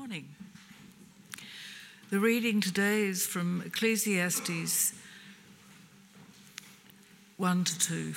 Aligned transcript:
morning. 0.00 0.34
The 2.08 2.20
reading 2.20 2.62
today 2.62 3.02
is 3.02 3.26
from 3.26 3.62
Ecclesiastes 3.66 4.94
1 7.36 7.64
to 7.64 7.78
2. 7.78 8.14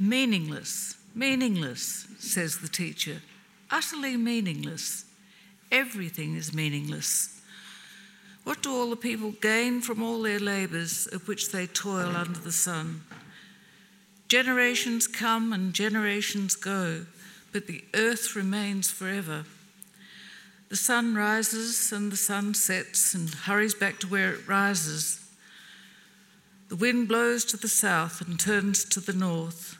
Meaningless, 0.00 0.96
meaningless, 1.14 2.08
says 2.18 2.58
the 2.58 2.66
teacher, 2.66 3.22
utterly 3.70 4.16
meaningless. 4.16 5.04
Everything 5.70 6.34
is 6.34 6.52
meaningless. 6.52 7.40
What 8.42 8.64
do 8.64 8.74
all 8.74 8.90
the 8.90 8.96
people 8.96 9.30
gain 9.30 9.80
from 9.80 10.02
all 10.02 10.22
their 10.22 10.40
labours 10.40 11.06
of 11.12 11.28
which 11.28 11.52
they 11.52 11.68
toil 11.68 12.16
under 12.16 12.40
the 12.40 12.50
sun? 12.50 13.02
Generations 14.26 15.06
come 15.06 15.52
and 15.52 15.72
generations 15.72 16.56
go, 16.56 17.06
but 17.52 17.68
the 17.68 17.84
earth 17.94 18.34
remains 18.34 18.90
forever. 18.90 19.44
The 20.68 20.76
sun 20.76 21.14
rises 21.14 21.92
and 21.92 22.12
the 22.12 22.16
sun 22.16 22.52
sets 22.52 23.14
and 23.14 23.30
hurries 23.30 23.74
back 23.74 23.98
to 24.00 24.06
where 24.06 24.34
it 24.34 24.46
rises. 24.46 25.24
The 26.68 26.76
wind 26.76 27.08
blows 27.08 27.46
to 27.46 27.56
the 27.56 27.68
south 27.68 28.20
and 28.20 28.38
turns 28.38 28.84
to 28.84 29.00
the 29.00 29.14
north. 29.14 29.78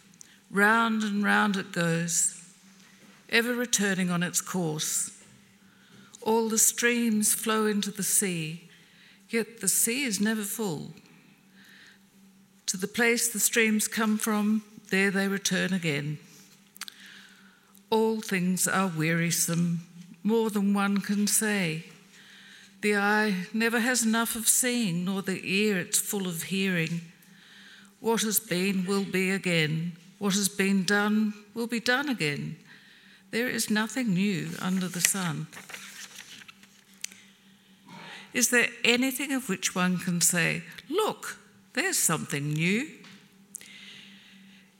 Round 0.51 1.02
and 1.02 1.23
round 1.23 1.56
it 1.56 1.73
goes, 1.73 2.42
ever 3.28 3.55
returning 3.55 4.11
on 4.11 4.23
its 4.23 4.41
course. 4.41 5.11
All 6.23 6.48
the 6.48 6.56
streams 6.56 7.34
flow 7.34 7.66
into 7.66 7.91
the 7.91 8.02
sea, 8.02 8.70
yet 9.28 9.61
the 9.61 9.69
sea 9.69 10.05
is 10.05 10.23
never 10.23 10.42
full. 10.42 10.95
To 12.66 12.78
the 12.78 12.89
place 12.89 13.28
the 13.28 13.41
streams 13.41 13.89
come 13.89 14.16
from, 14.16 14.62
there 14.89 15.11
they 15.11 15.28
return 15.28 15.75
again. 15.75 16.19
All 17.91 18.23
things 18.23 18.67
are 18.67 18.89
wearisome 18.89 19.80
more 20.29 20.51
than 20.51 20.75
one 20.75 20.98
can 21.01 21.27
say. 21.27 21.84
The 22.83 22.97
eye 22.97 23.47
never 23.53 23.81
has 23.81 24.05
enough 24.05 24.37
of 24.37 24.47
seeing, 24.47 25.07
nor 25.07 25.23
the 25.23 25.41
ear 25.43 25.79
it's 25.79 25.98
full 25.98 26.29
of 26.29 26.45
hearing. 26.45 27.01
What 28.01 28.23
has 28.23 28.39
been 28.39 28.85
will 28.85 29.05
be 29.05 29.31
again. 29.31 29.97
What 30.19 30.35
has 30.35 30.48
been 30.48 30.85
done 30.85 31.33
will 31.55 31.67
be 31.67 31.81
done 31.81 32.09
again. 32.11 32.57
There 33.31 33.48
is 33.48 33.70
nothing 33.70 34.15
new 34.15 34.51
under 34.61 34.87
the 34.87 35.01
sun. 35.01 35.47
Is 38.35 38.51
there 38.51 38.69
anything 38.85 39.33
of 39.33 39.48
which 39.48 39.75
one 39.75 39.97
can 39.97 40.20
say, 40.20 40.63
Look, 40.91 41.39
there's 41.73 41.98
something 41.98 42.53
new? 42.53 42.87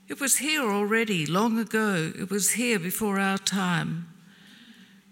It 0.07 0.19
was 0.19 0.37
here 0.37 0.71
already, 0.71 1.25
long 1.25 1.59
ago. 1.59 2.11
It 2.17 2.29
was 2.29 2.51
here 2.51 2.79
before 2.79 3.19
our 3.19 3.37
time. 3.39 4.07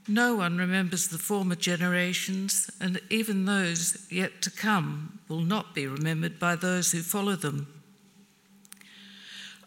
No 0.08 0.36
one 0.36 0.58
remembers 0.58 1.10
the 1.10 1.18
former 1.18 1.56
generations, 1.56 2.72
and 2.80 3.02
even 3.10 3.46
those 3.46 4.08
yet 4.10 4.42
to 4.44 4.50
come 4.50 5.20
will 5.28 5.42
not 5.42 5.76
be 5.76 5.86
remembered 5.86 6.40
by 6.40 6.56
those 6.56 6.92
who 6.92 7.02
follow 7.02 7.36
them. 7.36 7.68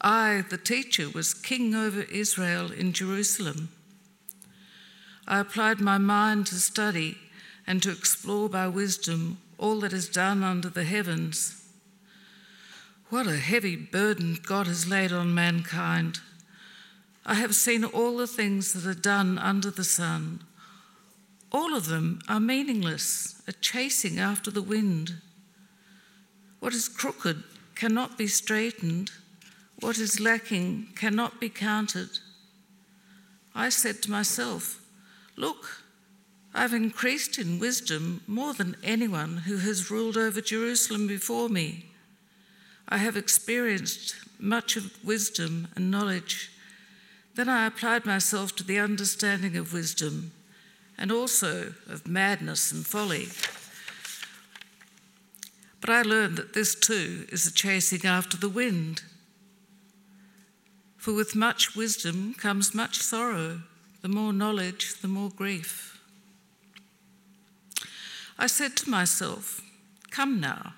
I, 0.01 0.45
the 0.49 0.57
teacher, 0.57 1.11
was 1.11 1.35
king 1.35 1.75
over 1.75 2.03
Israel 2.03 2.73
in 2.73 2.95
Jerusalem. 2.95 3.69
I 5.29 5.41
applied 5.41 5.79
my 5.79 5.99
mind 5.99 6.47
to 6.47 6.55
study 6.55 7.19
and 7.67 7.83
to 7.83 7.91
explore 7.91 8.49
by 8.49 8.67
wisdom 8.67 9.39
all 9.59 9.81
that 9.81 9.93
is 9.93 10.09
done 10.09 10.43
under 10.43 10.71
the 10.71 10.85
heavens. 10.85 11.63
What 13.11 13.27
a 13.27 13.37
heavy 13.37 13.77
burden 13.77 14.39
God 14.43 14.67
has 14.67 14.89
laid 14.89 15.13
on 15.13 15.35
mankind. 15.35 16.21
I 17.25 17.35
have 17.35 17.55
seen 17.55 17.85
all 17.85 18.17
the 18.17 18.27
things 18.27 18.73
that 18.73 18.87
are 18.87 18.95
done 18.95 19.39
under 19.39 19.71
the 19.71 19.85
sun. 19.85 20.45
All 21.53 21.75
of 21.75 21.87
them 21.87 22.21
are 22.28 22.41
meaningless, 22.41 23.43
a 23.47 23.53
chasing 23.53 24.19
after 24.19 24.50
the 24.50 24.62
wind. 24.62 25.15
What 26.61 26.75
is 26.75 26.89
crooked 26.89 27.43
cannot 27.75 28.17
be 28.17 28.27
straightened, 28.27 29.11
what 29.81 29.99
is 29.99 30.21
lacking 30.21 30.89
cannot 30.94 31.41
be 31.41 31.49
counted. 31.49 32.11
I 33.55 33.69
said 33.69 34.03
to 34.03 34.11
myself, 34.11 34.81
Look, 35.37 35.83
I've 36.55 36.75
increased 36.75 37.39
in 37.39 37.59
wisdom 37.59 38.23
more 38.27 38.53
than 38.55 38.77
anyone 38.83 39.39
who 39.39 39.59
has 39.59 39.91
ruled 39.91 40.17
over 40.17 40.41
Jerusalem 40.41 41.06
before 41.06 41.49
me. 41.49 41.87
I 42.89 42.99
have 42.99 43.17
experienced 43.17 44.17
much 44.39 44.77
of 44.77 44.93
wisdom 45.05 45.69
and 45.77 45.91
knowledge 45.91 46.50
then 47.35 47.49
I 47.49 47.67
applied 47.67 48.05
myself 48.05 48.55
to 48.57 48.65
the 48.65 48.79
understanding 48.79 49.57
of 49.57 49.73
wisdom 49.73 50.33
and 50.99 51.11
also 51.11 51.75
of 51.89 52.07
madness 52.07 52.73
and 52.73 52.87
folly. 52.87 53.29
But 55.81 55.91
I 55.91 56.03
learned 56.03 56.37
that 56.37 56.53
this 56.53 56.75
too 56.75 57.27
is 57.31 57.47
a 57.47 57.53
chasing 57.53 58.05
after 58.05 58.37
the 58.37 58.49
wind. 58.49 59.03
For 60.99 61.15
with 61.15 61.35
much 61.35 61.75
wisdom 61.75 62.35
comes 62.35 62.75
much 62.75 62.99
sorrow, 62.99 63.62
the 64.03 64.09
more 64.09 64.33
knowledge, 64.33 65.01
the 65.01 65.09
more 65.09 65.31
grief. 65.31 65.99
I 68.39 68.47
said 68.47 68.77
to 68.79 68.91
myself, 68.91 69.62
Come 70.11 70.41
now, 70.41 70.75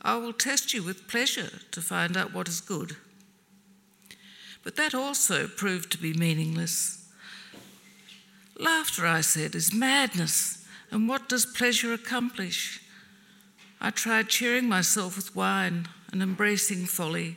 I 0.00 0.16
will 0.16 0.32
test 0.32 0.72
you 0.72 0.82
with 0.82 1.08
pleasure 1.08 1.50
to 1.70 1.82
find 1.82 2.16
out 2.16 2.32
what 2.32 2.48
is 2.48 2.60
good. 2.60 2.96
But 4.68 4.76
that 4.76 4.94
also 4.94 5.48
proved 5.48 5.90
to 5.92 5.98
be 5.98 6.12
meaningless. 6.12 7.08
Laughter, 8.58 9.06
I 9.06 9.22
said, 9.22 9.54
is 9.54 9.72
madness, 9.72 10.62
and 10.90 11.08
what 11.08 11.26
does 11.26 11.46
pleasure 11.46 11.94
accomplish? 11.94 12.82
I 13.80 13.88
tried 13.88 14.28
cheering 14.28 14.68
myself 14.68 15.16
with 15.16 15.34
wine 15.34 15.88
and 16.12 16.22
embracing 16.22 16.84
folly, 16.84 17.36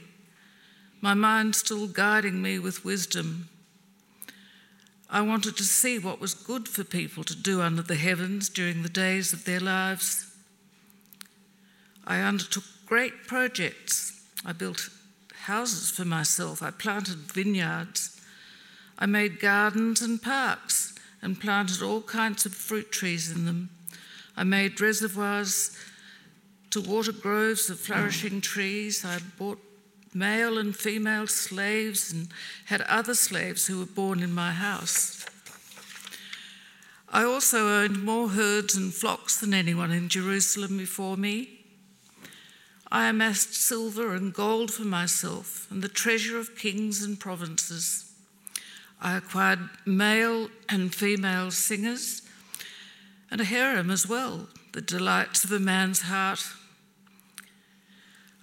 my 0.99 1.13
mind 1.13 1.55
still 1.55 1.87
guiding 1.87 2.41
me 2.41 2.59
with 2.59 2.83
wisdom. 2.83 3.47
I 5.09 5.21
wanted 5.21 5.55
to 5.55 5.63
see 5.63 5.99
what 5.99 6.19
was 6.19 6.33
good 6.33 6.67
for 6.67 6.83
people 6.83 7.23
to 7.23 7.33
do 7.33 7.61
under 7.61 7.81
the 7.81 7.95
heavens 7.95 8.49
during 8.49 8.83
the 8.83 8.89
days 8.89 9.31
of 9.31 9.45
their 9.45 9.61
lives. 9.61 10.25
I 12.05 12.19
undertook 12.19 12.65
great 12.85 13.25
projects. 13.25 14.21
I 14.45 14.51
built 14.51 14.89
houses 15.51 15.91
for 15.91 16.05
myself. 16.05 16.63
I 16.63 16.71
planted 16.71 17.17
vineyards. 17.33 18.21
I 18.97 19.05
made 19.05 19.41
gardens 19.41 20.01
and 20.01 20.21
parks 20.21 20.95
and 21.21 21.41
planted 21.41 21.81
all 21.81 22.01
kinds 22.01 22.45
of 22.45 22.53
fruit 22.53 22.89
trees 22.89 23.29
in 23.29 23.45
them. 23.45 23.69
I 24.37 24.45
made 24.45 24.79
reservoirs 24.79 25.77
to 26.69 26.79
water 26.79 27.11
groves 27.11 27.69
of 27.69 27.81
flourishing 27.81 28.39
trees. 28.39 29.03
I 29.03 29.19
bought 29.37 29.59
male 30.13 30.57
and 30.57 30.73
female 30.73 31.27
slaves 31.27 32.13
and 32.13 32.29
had 32.65 32.81
other 32.83 33.13
slaves 33.13 33.67
who 33.67 33.79
were 33.79 33.85
born 33.85 34.23
in 34.23 34.33
my 34.33 34.51
house. 34.51 35.25
I 37.09 37.25
also 37.25 37.67
owned 37.81 38.05
more 38.05 38.29
herds 38.29 38.77
and 38.77 38.93
flocks 38.93 39.37
than 39.41 39.53
anyone 39.53 39.91
in 39.91 40.07
Jerusalem 40.07 40.77
before 40.77 41.17
me. 41.17 41.60
I 42.91 43.07
amassed 43.07 43.53
silver 43.53 44.13
and 44.13 44.33
gold 44.33 44.71
for 44.71 44.83
myself 44.83 45.65
and 45.71 45.81
the 45.81 45.87
treasure 45.87 46.37
of 46.37 46.57
kings 46.57 47.01
and 47.01 47.17
provinces. 47.17 48.11
I 49.01 49.15
acquired 49.15 49.69
male 49.85 50.49
and 50.67 50.93
female 50.93 51.51
singers 51.51 52.21
and 53.31 53.39
a 53.39 53.45
harem 53.45 53.89
as 53.89 54.07
well, 54.07 54.49
the 54.73 54.81
delights 54.81 55.45
of 55.45 55.53
a 55.53 55.59
man's 55.59 56.01
heart. 56.01 56.43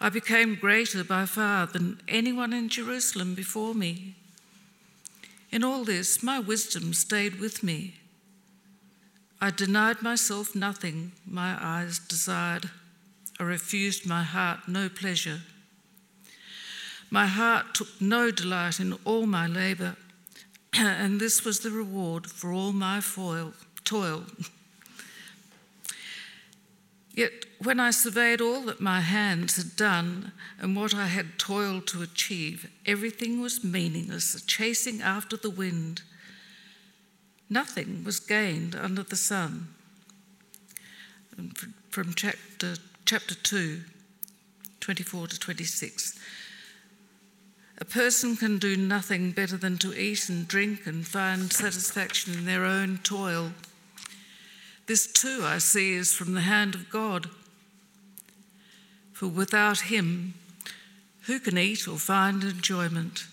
I 0.00 0.08
became 0.08 0.54
greater 0.54 1.04
by 1.04 1.26
far 1.26 1.66
than 1.66 2.00
anyone 2.08 2.54
in 2.54 2.70
Jerusalem 2.70 3.34
before 3.34 3.74
me. 3.74 4.14
In 5.50 5.62
all 5.62 5.84
this, 5.84 6.22
my 6.22 6.38
wisdom 6.38 6.94
stayed 6.94 7.38
with 7.38 7.62
me. 7.62 7.94
I 9.40 9.50
denied 9.50 10.02
myself 10.02 10.54
nothing 10.54 11.12
my 11.26 11.56
eyes 11.60 11.98
desired. 11.98 12.70
I 13.38 13.44
refused 13.44 14.06
my 14.06 14.22
heart 14.22 14.68
no 14.68 14.88
pleasure. 14.88 15.40
My 17.10 17.26
heart 17.26 17.74
took 17.74 17.88
no 18.00 18.30
delight 18.30 18.80
in 18.80 18.94
all 19.04 19.26
my 19.26 19.46
labour, 19.46 19.96
and 20.72 21.20
this 21.20 21.44
was 21.44 21.60
the 21.60 21.70
reward 21.70 22.26
for 22.26 22.52
all 22.52 22.72
my 22.72 23.00
foil, 23.00 23.54
toil. 23.84 24.24
Yet 27.14 27.46
when 27.58 27.80
I 27.80 27.90
surveyed 27.90 28.40
all 28.40 28.60
that 28.66 28.80
my 28.80 29.00
hands 29.00 29.56
had 29.56 29.74
done 29.74 30.32
and 30.60 30.76
what 30.76 30.94
I 30.94 31.06
had 31.06 31.38
toiled 31.38 31.86
to 31.88 32.02
achieve, 32.02 32.70
everything 32.86 33.40
was 33.40 33.64
meaningless, 33.64 34.34
a 34.34 34.46
chasing 34.46 35.00
after 35.00 35.36
the 35.36 35.50
wind. 35.50 36.02
Nothing 37.50 38.04
was 38.04 38.20
gained 38.20 38.76
under 38.76 39.02
the 39.02 39.16
sun. 39.16 39.68
And 41.36 41.56
from 41.90 42.14
chapter 42.14 42.76
chapter 43.08 43.34
2, 43.34 43.80
24 44.80 45.28
to 45.28 45.40
26. 45.40 46.18
A 47.78 47.84
person 47.86 48.36
can 48.36 48.58
do 48.58 48.76
nothing 48.76 49.30
better 49.30 49.56
than 49.56 49.78
to 49.78 49.98
eat 49.98 50.28
and 50.28 50.46
drink 50.46 50.86
and 50.86 51.06
find 51.06 51.50
satisfaction 51.50 52.34
in 52.34 52.44
their 52.44 52.66
own 52.66 52.98
toil. 53.02 53.52
This 54.86 55.10
too 55.10 55.40
I 55.42 55.56
see 55.56 55.94
is 55.94 56.12
from 56.12 56.34
the 56.34 56.42
hand 56.42 56.74
of 56.74 56.90
God. 56.90 57.30
For 59.14 59.26
without 59.26 59.80
Him, 59.80 60.34
who 61.22 61.40
can 61.40 61.56
eat 61.56 61.88
or 61.88 61.96
find 61.96 62.44
enjoyment? 62.44 63.24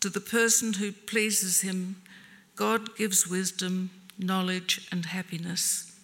To 0.00 0.08
the 0.08 0.22
person 0.22 0.72
who 0.72 0.92
pleases 0.92 1.60
Him, 1.60 1.96
God 2.56 2.96
gives 2.96 3.28
wisdom, 3.28 3.90
knowledge, 4.18 4.88
and 4.90 5.04
happiness. 5.04 6.00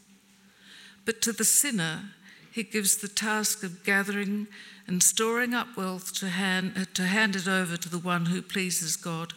But 1.07 1.23
to 1.23 1.33
the 1.33 1.45
sinner, 1.45 2.11
He 2.55 2.63
gives 2.63 2.99
the 2.99 3.09
task 3.09 3.65
of 3.65 3.83
gathering 3.83 4.47
and 4.87 5.03
storing 5.03 5.55
up 5.55 5.77
wealth 5.77 6.15
to 6.21 6.29
hand, 6.29 6.75
uh, 6.77 6.85
to 6.95 7.03
hand 7.03 7.35
it 7.35 7.49
over 7.49 7.77
to 7.77 7.89
the 7.89 7.99
one 7.99 8.27
who 8.27 8.43
pleases 8.43 8.95
God. 8.95 9.33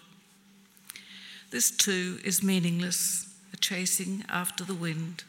This 1.50 1.72
too 1.72 2.20
is 2.24 2.44
meaningless 2.44 3.34
a 3.52 3.58
chasing 3.58 4.24
after 4.30 4.64
the 4.64 4.76
wind. 4.76 5.24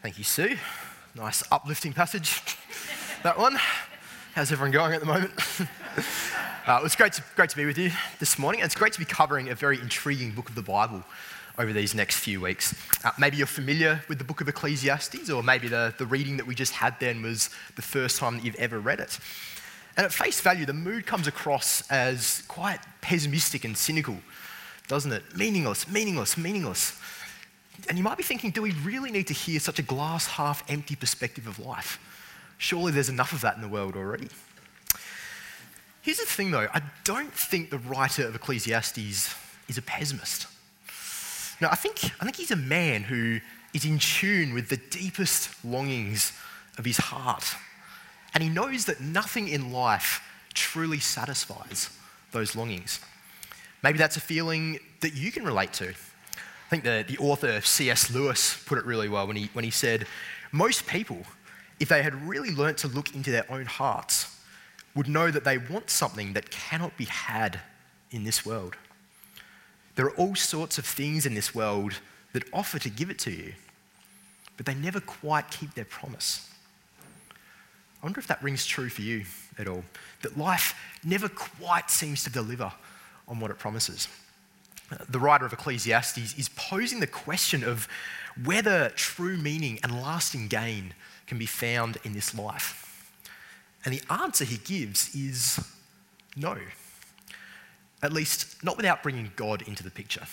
Thank 0.00 0.16
you, 0.16 0.24
Sue. 0.24 0.56
Nice 1.14 1.42
uplifting 1.52 1.92
passage. 1.92 2.40
that 3.22 3.38
one. 3.38 3.58
How's 4.34 4.50
everyone 4.50 4.70
going 4.72 4.94
at 4.94 5.00
the 5.00 5.06
moment? 5.06 5.32
uh, 6.66 6.78
it 6.78 6.82
was 6.82 6.96
great 6.96 7.12
to, 7.12 7.22
great 7.36 7.50
to 7.50 7.56
be 7.56 7.66
with 7.66 7.76
you 7.76 7.90
this 8.20 8.38
morning. 8.38 8.62
It's 8.62 8.74
great 8.74 8.94
to 8.94 8.98
be 8.98 9.04
covering 9.04 9.50
a 9.50 9.54
very 9.54 9.78
intriguing 9.78 10.30
book 10.30 10.48
of 10.48 10.54
the 10.54 10.62
Bible 10.62 11.04
over 11.58 11.72
these 11.72 11.94
next 11.94 12.18
few 12.18 12.40
weeks. 12.40 12.74
Uh, 13.04 13.10
maybe 13.18 13.36
you're 13.36 13.46
familiar 13.46 14.02
with 14.08 14.18
the 14.18 14.24
book 14.24 14.40
of 14.40 14.48
Ecclesiastes, 14.48 15.28
or 15.28 15.42
maybe 15.42 15.68
the, 15.68 15.94
the 15.98 16.06
reading 16.06 16.38
that 16.38 16.46
we 16.46 16.54
just 16.54 16.72
had 16.72 16.98
then 17.00 17.22
was 17.22 17.50
the 17.76 17.82
first 17.82 18.18
time 18.18 18.36
that 18.36 18.44
you've 18.44 18.54
ever 18.56 18.80
read 18.80 18.98
it. 18.98 19.18
And 19.96 20.06
at 20.06 20.12
face 20.12 20.40
value, 20.40 20.64
the 20.64 20.72
mood 20.72 21.06
comes 21.06 21.26
across 21.26 21.88
as 21.90 22.42
quite 22.48 22.80
pessimistic 23.02 23.64
and 23.64 23.76
cynical, 23.76 24.16
doesn't 24.88 25.12
it? 25.12 25.22
Meaningless, 25.36 25.86
meaningless, 25.86 26.36
meaningless. 26.36 26.98
And 27.88 27.98
you 27.98 28.04
might 28.04 28.16
be 28.16 28.24
thinking, 28.24 28.50
do 28.50 28.62
we 28.62 28.72
really 28.72 29.10
need 29.10 29.26
to 29.26 29.34
hear 29.34 29.60
such 29.60 29.78
a 29.78 29.82
glass 29.82 30.26
half 30.26 30.64
empty 30.70 30.96
perspective 30.96 31.46
of 31.46 31.58
life? 31.58 32.00
Surely 32.56 32.90
there's 32.90 33.10
enough 33.10 33.32
of 33.32 33.42
that 33.42 33.56
in 33.56 33.62
the 33.62 33.68
world 33.68 33.96
already. 33.96 34.28
Here's 36.04 36.18
the 36.18 36.26
thing 36.26 36.50
though, 36.50 36.68
I 36.74 36.82
don't 37.02 37.32
think 37.32 37.70
the 37.70 37.78
writer 37.78 38.26
of 38.26 38.34
Ecclesiastes 38.34 39.34
is 39.68 39.78
a 39.78 39.82
pessimist. 39.82 40.46
No, 41.62 41.68
I 41.70 41.76
think, 41.76 42.04
I 42.20 42.24
think 42.24 42.36
he's 42.36 42.50
a 42.50 42.56
man 42.56 43.04
who 43.04 43.40
is 43.72 43.86
in 43.86 43.98
tune 43.98 44.52
with 44.52 44.68
the 44.68 44.76
deepest 44.76 45.64
longings 45.64 46.32
of 46.76 46.84
his 46.84 46.98
heart 46.98 47.54
and 48.34 48.42
he 48.42 48.50
knows 48.50 48.84
that 48.84 49.00
nothing 49.00 49.48
in 49.48 49.72
life 49.72 50.20
truly 50.52 50.98
satisfies 50.98 51.88
those 52.32 52.54
longings. 52.54 53.00
Maybe 53.82 53.96
that's 53.96 54.18
a 54.18 54.20
feeling 54.20 54.80
that 55.00 55.14
you 55.14 55.32
can 55.32 55.44
relate 55.44 55.72
to. 55.74 55.88
I 55.88 56.68
think 56.68 56.84
the, 56.84 57.04
the 57.06 57.16
author 57.18 57.62
C.S. 57.62 58.10
Lewis 58.10 58.62
put 58.66 58.76
it 58.76 58.84
really 58.84 59.08
well 59.08 59.26
when 59.26 59.36
he, 59.36 59.48
when 59.54 59.64
he 59.64 59.70
said, 59.70 60.06
Most 60.52 60.86
people, 60.86 61.22
if 61.80 61.88
they 61.88 62.02
had 62.02 62.26
really 62.26 62.50
learnt 62.50 62.78
to 62.78 62.88
look 62.88 63.14
into 63.14 63.30
their 63.30 63.50
own 63.50 63.66
hearts, 63.66 64.33
would 64.94 65.08
know 65.08 65.30
that 65.30 65.44
they 65.44 65.58
want 65.58 65.90
something 65.90 66.32
that 66.34 66.50
cannot 66.50 66.96
be 66.96 67.04
had 67.04 67.60
in 68.10 68.24
this 68.24 68.46
world. 68.46 68.76
There 69.96 70.06
are 70.06 70.16
all 70.16 70.34
sorts 70.34 70.78
of 70.78 70.84
things 70.84 71.26
in 71.26 71.34
this 71.34 71.54
world 71.54 71.94
that 72.32 72.44
offer 72.52 72.78
to 72.78 72.90
give 72.90 73.10
it 73.10 73.18
to 73.20 73.30
you, 73.30 73.54
but 74.56 74.66
they 74.66 74.74
never 74.74 75.00
quite 75.00 75.50
keep 75.50 75.74
their 75.74 75.84
promise. 75.84 76.48
I 78.02 78.06
wonder 78.06 78.20
if 78.20 78.26
that 78.26 78.42
rings 78.42 78.66
true 78.66 78.88
for 78.88 79.02
you 79.02 79.24
at 79.58 79.66
all. 79.66 79.84
That 80.22 80.36
life 80.36 80.74
never 81.04 81.28
quite 81.28 81.90
seems 81.90 82.22
to 82.24 82.30
deliver 82.30 82.72
on 83.26 83.40
what 83.40 83.50
it 83.50 83.58
promises. 83.58 84.08
The 85.08 85.18
writer 85.18 85.46
of 85.46 85.52
Ecclesiastes 85.52 86.38
is 86.38 86.50
posing 86.50 87.00
the 87.00 87.06
question 87.06 87.64
of 87.64 87.88
whether 88.44 88.90
true 88.90 89.36
meaning 89.36 89.78
and 89.82 90.02
lasting 90.02 90.48
gain 90.48 90.92
can 91.26 91.38
be 91.38 91.46
found 91.46 91.96
in 92.04 92.12
this 92.12 92.34
life. 92.34 92.83
And 93.84 93.94
the 93.94 94.02
answer 94.10 94.44
he 94.44 94.56
gives 94.58 95.14
is 95.14 95.60
no. 96.36 96.56
At 98.02 98.12
least, 98.12 98.62
not 98.62 98.76
without 98.76 99.02
bringing 99.02 99.30
God 99.36 99.62
into 99.62 99.82
the 99.82 99.90
picture. 99.90 100.26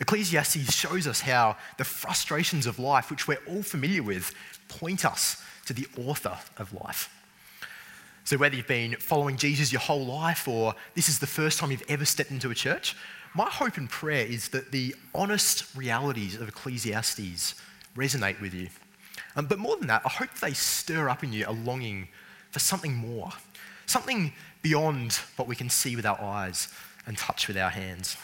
Ecclesiastes 0.00 0.74
shows 0.74 1.06
us 1.06 1.20
how 1.20 1.56
the 1.78 1.84
frustrations 1.84 2.66
of 2.66 2.78
life, 2.78 3.10
which 3.10 3.26
we're 3.26 3.42
all 3.48 3.62
familiar 3.62 4.02
with, 4.02 4.34
point 4.68 5.04
us 5.04 5.42
to 5.66 5.72
the 5.72 5.86
author 5.98 6.36
of 6.58 6.72
life. 6.72 7.12
So, 8.24 8.36
whether 8.36 8.56
you've 8.56 8.66
been 8.66 8.96
following 8.96 9.36
Jesus 9.36 9.72
your 9.72 9.80
whole 9.80 10.04
life 10.04 10.48
or 10.48 10.74
this 10.94 11.08
is 11.08 11.18
the 11.18 11.26
first 11.26 11.58
time 11.58 11.70
you've 11.70 11.88
ever 11.88 12.04
stepped 12.04 12.30
into 12.30 12.50
a 12.50 12.54
church, 12.54 12.96
my 13.34 13.48
hope 13.48 13.76
and 13.76 13.88
prayer 13.88 14.26
is 14.26 14.48
that 14.48 14.72
the 14.72 14.94
honest 15.14 15.74
realities 15.76 16.34
of 16.34 16.48
Ecclesiastes 16.48 17.54
resonate 17.96 18.40
with 18.40 18.52
you. 18.52 18.68
Um, 19.36 19.46
but 19.46 19.58
more 19.58 19.76
than 19.76 19.86
that, 19.88 20.02
I 20.04 20.08
hope 20.08 20.34
they 20.40 20.52
stir 20.52 21.08
up 21.08 21.22
in 21.22 21.32
you 21.32 21.44
a 21.46 21.52
longing 21.52 22.08
for 22.56 22.60
something 22.60 22.94
more, 22.94 23.32
something 23.84 24.32
beyond 24.62 25.12
what 25.36 25.46
we 25.46 25.54
can 25.54 25.68
see 25.68 25.94
with 25.94 26.06
our 26.06 26.18
eyes 26.18 26.68
and 27.06 27.18
touch 27.18 27.48
with 27.48 27.58
our 27.58 27.68
hands. 27.68 28.16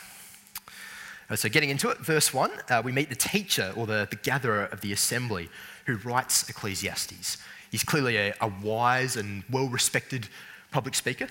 Uh, 1.28 1.36
so, 1.36 1.50
getting 1.50 1.68
into 1.68 1.90
it, 1.90 1.98
verse 1.98 2.32
1, 2.32 2.50
uh, 2.70 2.80
we 2.82 2.92
meet 2.92 3.10
the 3.10 3.14
teacher 3.14 3.74
or 3.76 3.86
the, 3.86 4.08
the 4.08 4.16
gatherer 4.16 4.64
of 4.72 4.80
the 4.80 4.90
assembly 4.90 5.50
who 5.84 5.96
writes 5.96 6.48
Ecclesiastes. 6.48 7.36
He's 7.70 7.84
clearly 7.84 8.16
a, 8.16 8.34
a 8.40 8.50
wise 8.62 9.16
and 9.16 9.44
well 9.50 9.68
respected 9.68 10.30
public 10.70 10.94
speaker. 10.94 11.26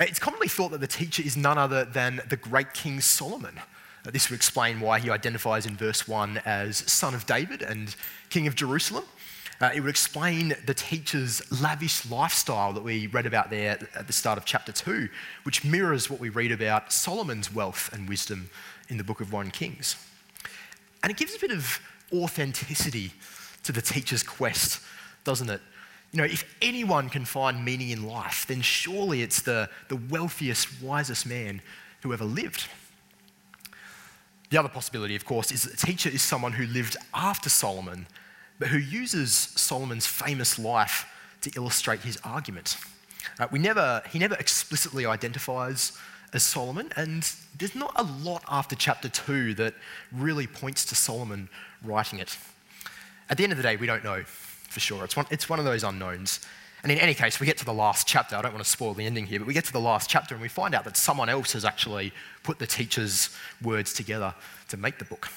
Uh, 0.00 0.06
it's 0.08 0.18
commonly 0.18 0.48
thought 0.48 0.72
that 0.72 0.80
the 0.80 0.88
teacher 0.88 1.22
is 1.22 1.36
none 1.36 1.58
other 1.58 1.84
than 1.84 2.22
the 2.28 2.36
great 2.36 2.74
King 2.74 3.00
Solomon. 3.00 3.60
Uh, 4.04 4.10
this 4.10 4.28
would 4.30 4.34
explain 4.34 4.80
why 4.80 4.98
he 4.98 5.10
identifies 5.10 5.64
in 5.64 5.76
verse 5.76 6.08
1 6.08 6.40
as 6.44 6.78
son 6.90 7.14
of 7.14 7.24
David 7.24 7.62
and 7.62 7.94
king 8.30 8.48
of 8.48 8.56
Jerusalem. 8.56 9.04
Uh, 9.62 9.70
it 9.72 9.80
would 9.80 9.90
explain 9.90 10.56
the 10.66 10.74
teacher's 10.74 11.40
lavish 11.62 12.10
lifestyle 12.10 12.72
that 12.72 12.82
we 12.82 13.06
read 13.06 13.26
about 13.26 13.48
there 13.48 13.78
at 13.94 14.08
the 14.08 14.12
start 14.12 14.36
of 14.36 14.44
chapter 14.44 14.72
2, 14.72 15.08
which 15.44 15.64
mirrors 15.64 16.10
what 16.10 16.18
we 16.18 16.28
read 16.28 16.50
about 16.50 16.92
Solomon's 16.92 17.54
wealth 17.54 17.88
and 17.92 18.08
wisdom 18.08 18.50
in 18.88 18.96
the 18.96 19.04
book 19.04 19.20
of 19.20 19.32
1 19.32 19.52
Kings. 19.52 19.94
And 21.04 21.12
it 21.12 21.16
gives 21.16 21.36
a 21.36 21.38
bit 21.38 21.52
of 21.52 21.78
authenticity 22.12 23.12
to 23.62 23.70
the 23.70 23.80
teacher's 23.80 24.24
quest, 24.24 24.80
doesn't 25.22 25.48
it? 25.48 25.60
You 26.10 26.18
know, 26.18 26.24
if 26.24 26.44
anyone 26.60 27.08
can 27.08 27.24
find 27.24 27.64
meaning 27.64 27.90
in 27.90 28.04
life, 28.04 28.44
then 28.48 28.62
surely 28.62 29.22
it's 29.22 29.42
the, 29.42 29.70
the 29.88 29.96
wealthiest, 30.10 30.82
wisest 30.82 31.24
man 31.24 31.62
who 32.02 32.12
ever 32.12 32.24
lived. 32.24 32.66
The 34.50 34.58
other 34.58 34.68
possibility, 34.68 35.14
of 35.14 35.24
course, 35.24 35.52
is 35.52 35.62
that 35.62 35.78
the 35.78 35.86
teacher 35.86 36.08
is 36.08 36.20
someone 36.20 36.50
who 36.50 36.66
lived 36.66 36.96
after 37.14 37.48
Solomon, 37.48 38.08
but 38.62 38.70
who 38.70 38.78
uses 38.78 39.32
Solomon's 39.32 40.06
famous 40.06 40.56
life 40.56 41.04
to 41.40 41.50
illustrate 41.56 42.02
his 42.02 42.16
argument. 42.22 42.76
Uh, 43.40 43.48
we 43.50 43.58
never, 43.58 44.00
he 44.12 44.20
never 44.20 44.36
explicitly 44.36 45.04
identifies 45.04 45.98
as 46.32 46.44
Solomon, 46.44 46.92
and 46.94 47.28
there's 47.58 47.74
not 47.74 47.92
a 47.96 48.04
lot 48.04 48.44
after 48.48 48.76
chapter 48.76 49.08
2 49.08 49.54
that 49.54 49.74
really 50.12 50.46
points 50.46 50.84
to 50.84 50.94
Solomon 50.94 51.48
writing 51.82 52.20
it. 52.20 52.38
At 53.28 53.36
the 53.36 53.42
end 53.42 53.52
of 53.52 53.56
the 53.56 53.64
day, 53.64 53.74
we 53.74 53.88
don't 53.88 54.04
know 54.04 54.22
for 54.22 54.78
sure. 54.78 55.02
It's 55.02 55.16
one, 55.16 55.26
it's 55.32 55.48
one 55.48 55.58
of 55.58 55.64
those 55.64 55.82
unknowns. 55.82 56.38
And 56.84 56.92
in 56.92 56.98
any 56.98 57.14
case, 57.14 57.40
we 57.40 57.46
get 57.46 57.58
to 57.58 57.64
the 57.64 57.74
last 57.74 58.06
chapter. 58.06 58.36
I 58.36 58.42
don't 58.42 58.52
want 58.52 58.64
to 58.64 58.70
spoil 58.70 58.94
the 58.94 59.06
ending 59.06 59.26
here, 59.26 59.40
but 59.40 59.48
we 59.48 59.54
get 59.54 59.64
to 59.64 59.72
the 59.72 59.80
last 59.80 60.08
chapter 60.08 60.36
and 60.36 60.42
we 60.42 60.48
find 60.48 60.72
out 60.72 60.84
that 60.84 60.96
someone 60.96 61.28
else 61.28 61.54
has 61.54 61.64
actually 61.64 62.12
put 62.44 62.60
the 62.60 62.66
teacher's 62.68 63.30
words 63.60 63.92
together 63.92 64.36
to 64.68 64.76
make 64.76 65.00
the 65.00 65.04
book. 65.04 65.30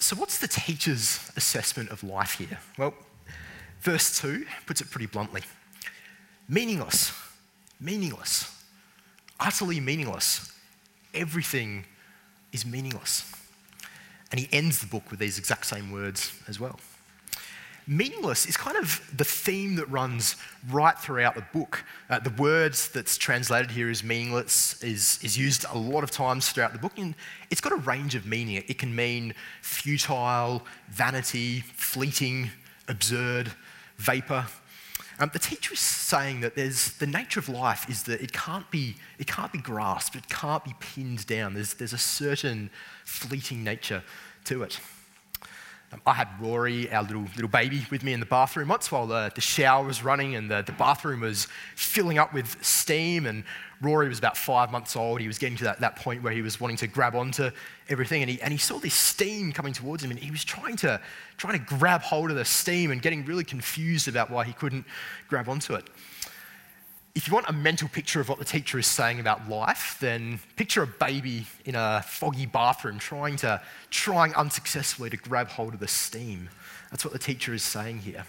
So, 0.00 0.16
what's 0.16 0.38
the 0.38 0.48
teacher's 0.48 1.30
assessment 1.36 1.90
of 1.90 2.02
life 2.02 2.32
here? 2.32 2.58
Well, 2.78 2.94
verse 3.82 4.18
2 4.18 4.46
puts 4.66 4.80
it 4.80 4.90
pretty 4.90 5.06
bluntly 5.06 5.42
meaningless, 6.48 7.12
meaningless, 7.78 8.50
utterly 9.38 9.78
meaningless. 9.78 10.52
Everything 11.12 11.84
is 12.50 12.64
meaningless. 12.64 13.30
And 14.30 14.40
he 14.40 14.48
ends 14.52 14.80
the 14.80 14.86
book 14.86 15.10
with 15.10 15.20
these 15.20 15.38
exact 15.38 15.66
same 15.66 15.92
words 15.92 16.32
as 16.48 16.58
well. 16.58 16.80
Meaningless 17.86 18.46
is 18.46 18.56
kind 18.56 18.76
of 18.76 19.00
the 19.16 19.24
theme 19.24 19.76
that 19.76 19.86
runs 19.90 20.36
right 20.70 20.96
throughout 20.98 21.34
the 21.34 21.44
book. 21.52 21.84
Uh, 22.08 22.18
the 22.20 22.30
words 22.30 22.88
that's 22.88 23.16
translated 23.16 23.70
here 23.70 23.90
as 23.90 24.04
meaningless 24.04 24.82
is, 24.82 25.18
is 25.22 25.36
used 25.36 25.64
a 25.72 25.76
lot 25.76 26.04
of 26.04 26.10
times 26.10 26.50
throughout 26.50 26.72
the 26.72 26.78
book, 26.78 26.98
and 26.98 27.14
it's 27.50 27.60
got 27.60 27.72
a 27.72 27.76
range 27.76 28.14
of 28.14 28.26
meaning. 28.26 28.62
It 28.68 28.78
can 28.78 28.94
mean 28.94 29.34
futile, 29.62 30.62
vanity, 30.88 31.60
fleeting, 31.60 32.50
absurd, 32.86 33.52
vapor. 33.96 34.46
Um, 35.18 35.30
the 35.32 35.38
teacher 35.38 35.74
is 35.74 35.80
saying 35.80 36.40
that 36.40 36.54
there's, 36.56 36.92
the 36.92 37.06
nature 37.06 37.40
of 37.40 37.48
life 37.48 37.88
is 37.90 38.04
that 38.04 38.22
it 38.22 38.32
can't 38.32 38.70
be, 38.70 38.96
it 39.18 39.26
can't 39.26 39.52
be 39.52 39.58
grasped, 39.58 40.16
it 40.16 40.28
can't 40.28 40.64
be 40.64 40.74
pinned 40.80 41.26
down. 41.26 41.54
There's, 41.54 41.74
there's 41.74 41.92
a 41.92 41.98
certain 41.98 42.70
fleeting 43.04 43.62
nature 43.62 44.02
to 44.44 44.62
it. 44.62 44.80
I 46.06 46.12
had 46.12 46.28
Rory, 46.40 46.90
our 46.92 47.02
little, 47.02 47.26
little 47.34 47.48
baby, 47.48 47.84
with 47.90 48.04
me 48.04 48.12
in 48.12 48.20
the 48.20 48.26
bathroom 48.26 48.68
once 48.68 48.92
while 48.92 49.08
the, 49.08 49.32
the 49.34 49.40
shower 49.40 49.84
was 49.84 50.04
running 50.04 50.36
and 50.36 50.48
the, 50.48 50.62
the 50.62 50.72
bathroom 50.72 51.20
was 51.20 51.48
filling 51.74 52.16
up 52.16 52.32
with 52.32 52.64
steam. 52.64 53.26
And 53.26 53.42
Rory 53.80 54.08
was 54.08 54.18
about 54.18 54.36
five 54.36 54.70
months 54.70 54.94
old. 54.94 55.20
He 55.20 55.26
was 55.26 55.38
getting 55.38 55.56
to 55.58 55.64
that, 55.64 55.80
that 55.80 55.96
point 55.96 56.22
where 56.22 56.32
he 56.32 56.42
was 56.42 56.60
wanting 56.60 56.76
to 56.78 56.86
grab 56.86 57.16
onto 57.16 57.50
everything. 57.88 58.22
And 58.22 58.30
he, 58.30 58.40
and 58.40 58.52
he 58.52 58.58
saw 58.58 58.78
this 58.78 58.94
steam 58.94 59.50
coming 59.50 59.72
towards 59.72 60.04
him 60.04 60.12
and 60.12 60.20
he 60.20 60.30
was 60.30 60.44
trying 60.44 60.76
to, 60.76 61.00
trying 61.36 61.58
to 61.58 61.64
grab 61.64 62.02
hold 62.02 62.30
of 62.30 62.36
the 62.36 62.44
steam 62.44 62.92
and 62.92 63.02
getting 63.02 63.24
really 63.24 63.44
confused 63.44 64.06
about 64.06 64.30
why 64.30 64.44
he 64.44 64.52
couldn't 64.52 64.84
grab 65.28 65.48
onto 65.48 65.74
it 65.74 65.90
if 67.14 67.26
you 67.26 67.34
want 67.34 67.48
a 67.48 67.52
mental 67.52 67.88
picture 67.88 68.20
of 68.20 68.28
what 68.28 68.38
the 68.38 68.44
teacher 68.44 68.78
is 68.78 68.86
saying 68.86 69.18
about 69.18 69.48
life, 69.48 69.96
then 70.00 70.38
picture 70.56 70.82
a 70.82 70.86
baby 70.86 71.44
in 71.64 71.74
a 71.74 72.04
foggy 72.06 72.46
bathroom 72.46 72.98
trying 72.98 73.36
to, 73.36 73.60
trying 73.90 74.34
unsuccessfully 74.34 75.10
to 75.10 75.16
grab 75.16 75.48
hold 75.48 75.74
of 75.74 75.80
the 75.80 75.88
steam. 75.88 76.48
That's 76.90 77.04
what 77.04 77.12
the 77.12 77.18
teacher 77.18 77.52
is 77.52 77.62
saying 77.62 77.98
here. 77.98 78.24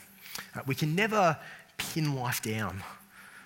Uh, 0.55 0.61
we 0.65 0.73
can 0.73 0.95
never 0.95 1.37
pin 1.77 2.15
life 2.15 2.41
down. 2.41 2.83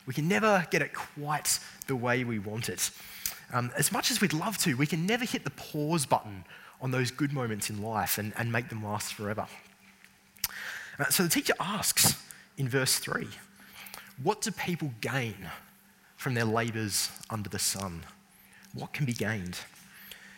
We 0.06 0.14
can 0.14 0.28
never 0.28 0.66
get 0.72 0.82
it 0.82 0.94
quite 0.94 1.60
the 1.88 1.96
way 1.96 2.24
we 2.24 2.40
want 2.40 2.70
it. 2.70 2.92
Um, 3.52 3.72
as 3.78 3.92
much 3.92 4.12
as 4.12 4.22
we'd 4.22 4.34
love 4.34 4.58
to, 4.60 4.76
we 4.76 4.88
can 4.88 5.06
never 5.06 5.26
hit 5.26 5.44
the 5.44 5.52
pause 5.52 6.06
button 6.06 6.46
on 6.82 6.92
those 6.92 7.12
good 7.12 7.34
moments 7.34 7.70
in 7.70 7.82
life 7.82 8.18
and, 8.18 8.34
and 8.38 8.52
make 8.52 8.70
them 8.70 8.84
last 8.84 9.14
forever. 9.14 9.48
Uh, 10.98 11.06
so 11.06 11.24
the 11.24 11.30
teacher 11.30 11.54
asks 11.60 12.22
in 12.58 12.70
verse 12.70 13.00
3 13.00 13.28
what 14.24 14.42
do 14.42 14.52
people 14.52 14.92
gain 15.02 15.36
from 16.16 16.34
their 16.34 16.46
labours 16.46 17.12
under 17.30 17.50
the 17.50 17.60
sun? 17.60 18.06
What 18.74 18.94
can 18.94 19.06
be 19.06 19.14
gained? 19.14 19.60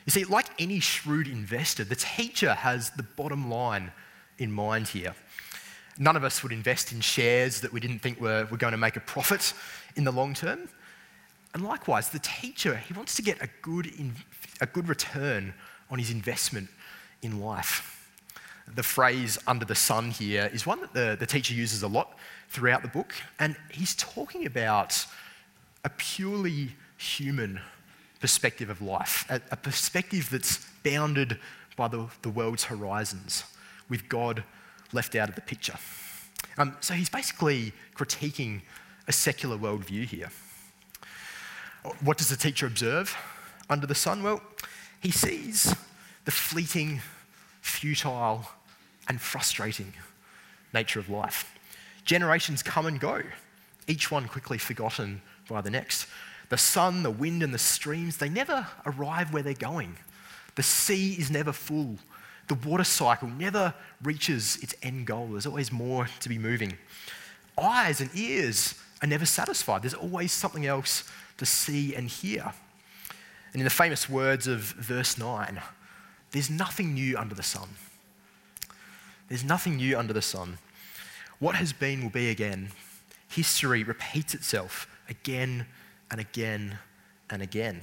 You 0.05 0.11
see, 0.11 0.23
like 0.23 0.47
any 0.59 0.79
shrewd 0.79 1.27
investor, 1.27 1.83
the 1.83 1.95
teacher 1.95 2.53
has 2.53 2.91
the 2.91 3.03
bottom 3.03 3.49
line 3.49 3.91
in 4.37 4.51
mind 4.51 4.87
here. 4.87 5.13
None 5.99 6.15
of 6.15 6.23
us 6.23 6.43
would 6.43 6.51
invest 6.51 6.91
in 6.91 7.01
shares 7.01 7.61
that 7.61 7.73
we 7.73 7.79
didn't 7.79 7.99
think 7.99 8.21
were, 8.21 8.45
were 8.45 8.57
going 8.57 8.71
to 8.71 8.77
make 8.77 8.95
a 8.95 9.01
profit 9.01 9.53
in 9.95 10.03
the 10.03 10.11
long 10.11 10.33
term. 10.33 10.69
And 11.53 11.63
likewise, 11.63 12.09
the 12.09 12.19
teacher, 12.19 12.75
he 12.75 12.93
wants 12.93 13.15
to 13.15 13.21
get 13.21 13.41
a 13.41 13.49
good, 13.61 13.87
in, 13.87 14.13
a 14.61 14.67
good 14.67 14.87
return 14.87 15.53
on 15.89 15.97
his 15.97 16.11
investment 16.11 16.69
in 17.21 17.39
life. 17.39 17.96
The 18.75 18.83
phrase 18.83 19.37
under 19.47 19.65
the 19.65 19.75
sun 19.75 20.11
here 20.11 20.49
is 20.53 20.65
one 20.65 20.81
that 20.81 20.93
the, 20.93 21.15
the 21.19 21.25
teacher 21.25 21.53
uses 21.53 21.83
a 21.83 21.87
lot 21.87 22.17
throughout 22.49 22.81
the 22.81 22.87
book. 22.87 23.13
And 23.39 23.55
he's 23.71 23.95
talking 23.95 24.45
about 24.45 25.05
a 25.83 25.89
purely 25.89 26.71
human 26.97 27.61
perspective 28.19 28.69
of 28.69 28.81
life, 28.81 29.25
a, 29.29 29.41
a 29.51 29.55
perspective 29.55 30.29
that's 30.29 30.65
bounded 30.83 31.39
by 31.75 31.87
the, 31.87 32.07
the 32.23 32.29
world's 32.29 32.65
horizons, 32.65 33.43
with 33.89 34.09
God 34.09 34.43
left 34.91 35.15
out 35.15 35.29
of 35.29 35.35
the 35.35 35.41
picture. 35.41 35.77
Um, 36.57 36.75
so 36.81 36.93
he's 36.93 37.09
basically 37.09 37.71
critiquing 37.95 38.61
a 39.07 39.11
secular 39.11 39.57
worldview 39.57 40.05
here. 40.05 40.29
What 42.01 42.17
does 42.17 42.29
the 42.29 42.35
teacher 42.35 42.67
observe 42.67 43.15
under 43.69 43.87
the 43.87 43.95
sun? 43.95 44.23
Well, 44.23 44.41
he 44.99 45.11
sees 45.11 45.73
the 46.25 46.31
fleeting, 46.31 47.01
futile, 47.61 48.49
and 49.07 49.21
frustrating 49.21 49.93
nature 50.73 50.99
of 50.99 51.09
life. 51.09 51.53
Generations 52.05 52.63
come 52.63 52.85
and 52.85 52.99
go, 52.99 53.21
each 53.87 54.11
one 54.11 54.27
quickly 54.27 54.57
forgotten 54.57 55.21
by 55.49 55.61
the 55.61 55.69
next. 55.69 56.07
The 56.49 56.57
sun, 56.57 57.03
the 57.03 57.11
wind, 57.11 57.43
and 57.43 57.53
the 57.53 57.59
streams, 57.59 58.17
they 58.17 58.29
never 58.29 58.67
arrive 58.85 59.33
where 59.33 59.43
they're 59.43 59.53
going. 59.53 59.97
The 60.55 60.63
sea 60.63 61.13
is 61.13 61.29
never 61.29 61.51
full. 61.51 61.97
The 62.47 62.55
water 62.55 62.83
cycle 62.83 63.27
never 63.27 63.73
reaches 64.01 64.57
its 64.63 64.73
end 64.81 65.05
goal. 65.05 65.27
There's 65.27 65.45
always 65.45 65.71
more 65.71 66.07
to 66.21 66.29
be 66.29 66.37
moving. 66.37 66.77
Eyes 67.61 67.99
and 67.99 68.09
ears 68.13 68.75
are 69.01 69.07
never 69.07 69.25
satisfied. 69.25 69.83
There's 69.83 69.93
always 69.93 70.31
something 70.31 70.65
else 70.65 71.03
to 71.37 71.45
see 71.45 71.93
and 71.93 72.07
hear. 72.07 72.53
And 73.53 73.61
in 73.61 73.63
the 73.63 73.69
famous 73.69 74.09
words 74.09 74.47
of 74.47 74.59
verse 74.59 75.17
9, 75.17 75.61
there's 76.31 76.49
nothing 76.49 76.93
new 76.93 77.17
under 77.17 77.35
the 77.35 77.43
sun. 77.43 77.67
There's 79.27 79.43
nothing 79.43 79.77
new 79.77 79.97
under 79.97 80.13
the 80.13 80.21
sun. 80.21 80.57
What 81.39 81.55
has 81.55 81.73
been 81.73 82.03
will 82.03 82.09
be 82.09 82.29
again. 82.29 82.69
History 83.29 83.83
repeats 83.83 84.33
itself 84.33 84.87
again 85.09 85.65
and 86.09 86.19
again 86.19 86.79
and 87.29 87.41
again. 87.41 87.81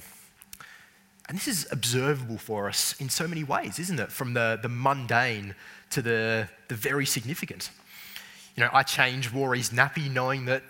And 1.27 1.37
this 1.37 1.47
is 1.47 1.67
observable 1.71 2.37
for 2.37 2.67
us 2.67 2.95
in 2.99 3.09
so 3.09 3.27
many 3.27 3.43
ways, 3.43 3.79
isn't 3.79 3.99
it? 3.99 4.11
From 4.11 4.33
the, 4.33 4.59
the 4.61 4.69
mundane 4.69 5.55
to 5.91 6.01
the, 6.01 6.49
the 6.67 6.75
very 6.75 7.05
significant. 7.05 7.71
You 8.55 8.63
know, 8.63 8.69
I 8.71 8.83
change 8.83 9.31
Rory's 9.31 9.69
nappy 9.69 10.11
knowing 10.11 10.45
that 10.45 10.63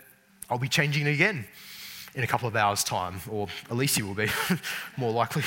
I'll 0.48 0.58
be 0.58 0.68
changing 0.68 1.06
it 1.06 1.12
again 1.12 1.46
in 2.14 2.24
a 2.24 2.26
couple 2.26 2.48
of 2.48 2.56
hours' 2.56 2.82
time, 2.82 3.20
or 3.30 3.48
Alicia 3.70 4.04
will 4.04 4.14
be 4.14 4.28
more 4.96 5.12
likely. 5.12 5.42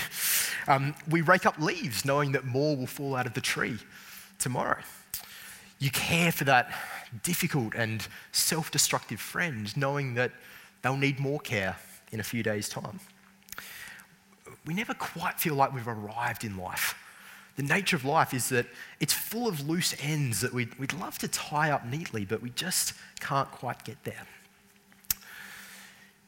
Um, 0.67 0.93
we 1.09 1.21
rake 1.21 1.45
up 1.45 1.57
leaves 1.57 2.05
knowing 2.05 2.33
that 2.33 2.45
more 2.45 2.75
will 2.75 2.88
fall 2.88 3.15
out 3.15 3.25
of 3.25 3.33
the 3.33 3.41
tree 3.41 3.77
tomorrow. 4.38 4.77
You 5.79 5.89
care 5.91 6.31
for 6.31 6.43
that 6.43 6.74
difficult 7.24 7.74
and 7.74 8.05
self 8.31 8.69
destructive 8.69 9.19
friend, 9.19 9.75
knowing 9.75 10.13
that 10.15 10.31
they'll 10.81 10.98
need 10.98 11.19
more 11.19 11.39
care 11.39 11.77
in 12.12 12.19
a 12.19 12.24
few 12.24 12.43
days' 12.43 12.67
time. 12.69 13.00
We 14.65 14.74
never 14.74 14.93
quite 14.93 15.39
feel 15.39 15.55
like 15.55 15.74
we've 15.74 15.88
arrived 15.88 16.43
in 16.43 16.57
life. 16.57 16.95
The 17.55 17.63
nature 17.63 17.95
of 17.95 18.05
life 18.05 18.33
is 18.33 18.50
that 18.50 18.67
it's 19.00 19.13
full 19.13 19.48
of 19.48 19.67
loose 19.67 19.95
ends 20.01 20.41
that 20.41 20.53
we'd, 20.53 20.77
we'd 20.79 20.93
love 20.93 21.17
to 21.19 21.27
tie 21.27 21.71
up 21.71 21.86
neatly, 21.86 22.24
but 22.24 22.41
we 22.41 22.51
just 22.51 22.93
can't 23.19 23.51
quite 23.51 23.83
get 23.83 24.01
there. 24.03 24.27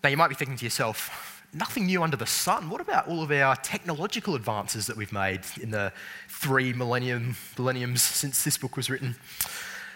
Now, 0.03 0.10
you 0.10 0.17
might 0.17 0.29
be 0.29 0.36
thinking 0.36 0.58
to 0.58 0.65
yourself, 0.65 1.40
nothing 1.53 1.86
new 1.86 2.01
under 2.03 2.17
the 2.17 2.25
sun. 2.25 2.70
What 2.70 2.81
about 2.81 3.08
all 3.08 3.22
of 3.22 3.31
our 3.31 3.55
technological 3.58 4.36
advances 4.36 4.88
that 4.88 4.96
we've 4.96 5.12
made 5.12 5.41
in 5.62 5.72
the 5.72 5.91
three 6.29 6.74
millennium, 6.74 7.36
millenniums 7.58 8.01
since 8.01 8.43
this 8.43 8.58
book 8.58 8.77
was 8.77 8.89
written? 8.89 9.15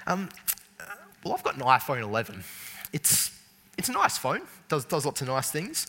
Um, 0.07 0.29
well, 1.23 1.33
I've 1.33 1.43
got 1.43 1.55
an 1.55 1.61
iPhone 1.61 2.01
11. 2.01 2.43
It's, 2.93 3.31
it's 3.77 3.89
a 3.89 3.93
nice 3.93 4.17
phone, 4.17 4.41
does, 4.67 4.85
does 4.85 5.05
lots 5.05 5.21
of 5.21 5.27
nice 5.27 5.49
things. 5.49 5.87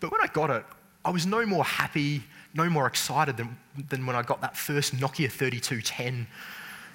But 0.00 0.10
when 0.10 0.20
I 0.20 0.26
got 0.26 0.50
it, 0.50 0.64
I 1.04 1.10
was 1.10 1.26
no 1.26 1.44
more 1.46 1.64
happy, 1.64 2.22
no 2.54 2.68
more 2.68 2.86
excited 2.86 3.36
than, 3.36 3.56
than 3.88 4.06
when 4.06 4.16
I 4.16 4.22
got 4.22 4.40
that 4.40 4.56
first 4.56 4.96
Nokia 4.96 5.30
3210 5.30 6.26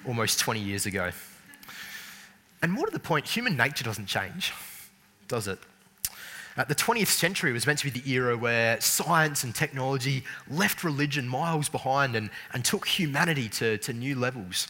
almost 0.05 0.39
20 0.39 0.59
years 0.59 0.85
ago. 0.85 1.11
And 2.61 2.71
more 2.71 2.85
to 2.85 2.91
the 2.91 2.99
point, 2.99 3.25
human 3.25 3.57
nature 3.57 3.83
doesn't 3.83 4.05
change, 4.05 4.53
does 5.27 5.47
it? 5.47 5.59
Uh, 6.55 6.63
the 6.63 6.75
20th 6.75 7.07
century 7.07 7.51
was 7.51 7.65
meant 7.65 7.79
to 7.79 7.91
be 7.91 7.99
the 7.99 8.11
era 8.11 8.37
where 8.37 8.79
science 8.79 9.43
and 9.43 9.55
technology 9.55 10.23
left 10.49 10.83
religion 10.83 11.27
miles 11.27 11.67
behind 11.67 12.15
and, 12.15 12.29
and 12.53 12.63
took 12.63 12.87
humanity 12.87 13.49
to, 13.49 13.77
to 13.79 13.91
new 13.91 14.15
levels. 14.15 14.67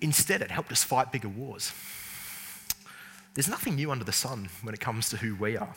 Instead, 0.00 0.40
it 0.42 0.50
helped 0.50 0.72
us 0.72 0.82
fight 0.82 1.12
bigger 1.12 1.28
wars. 1.28 1.72
There's 3.34 3.48
nothing 3.48 3.74
new 3.74 3.90
under 3.90 4.04
the 4.04 4.12
sun 4.12 4.48
when 4.62 4.74
it 4.74 4.80
comes 4.80 5.08
to 5.10 5.16
who 5.16 5.34
we 5.34 5.56
are. 5.56 5.74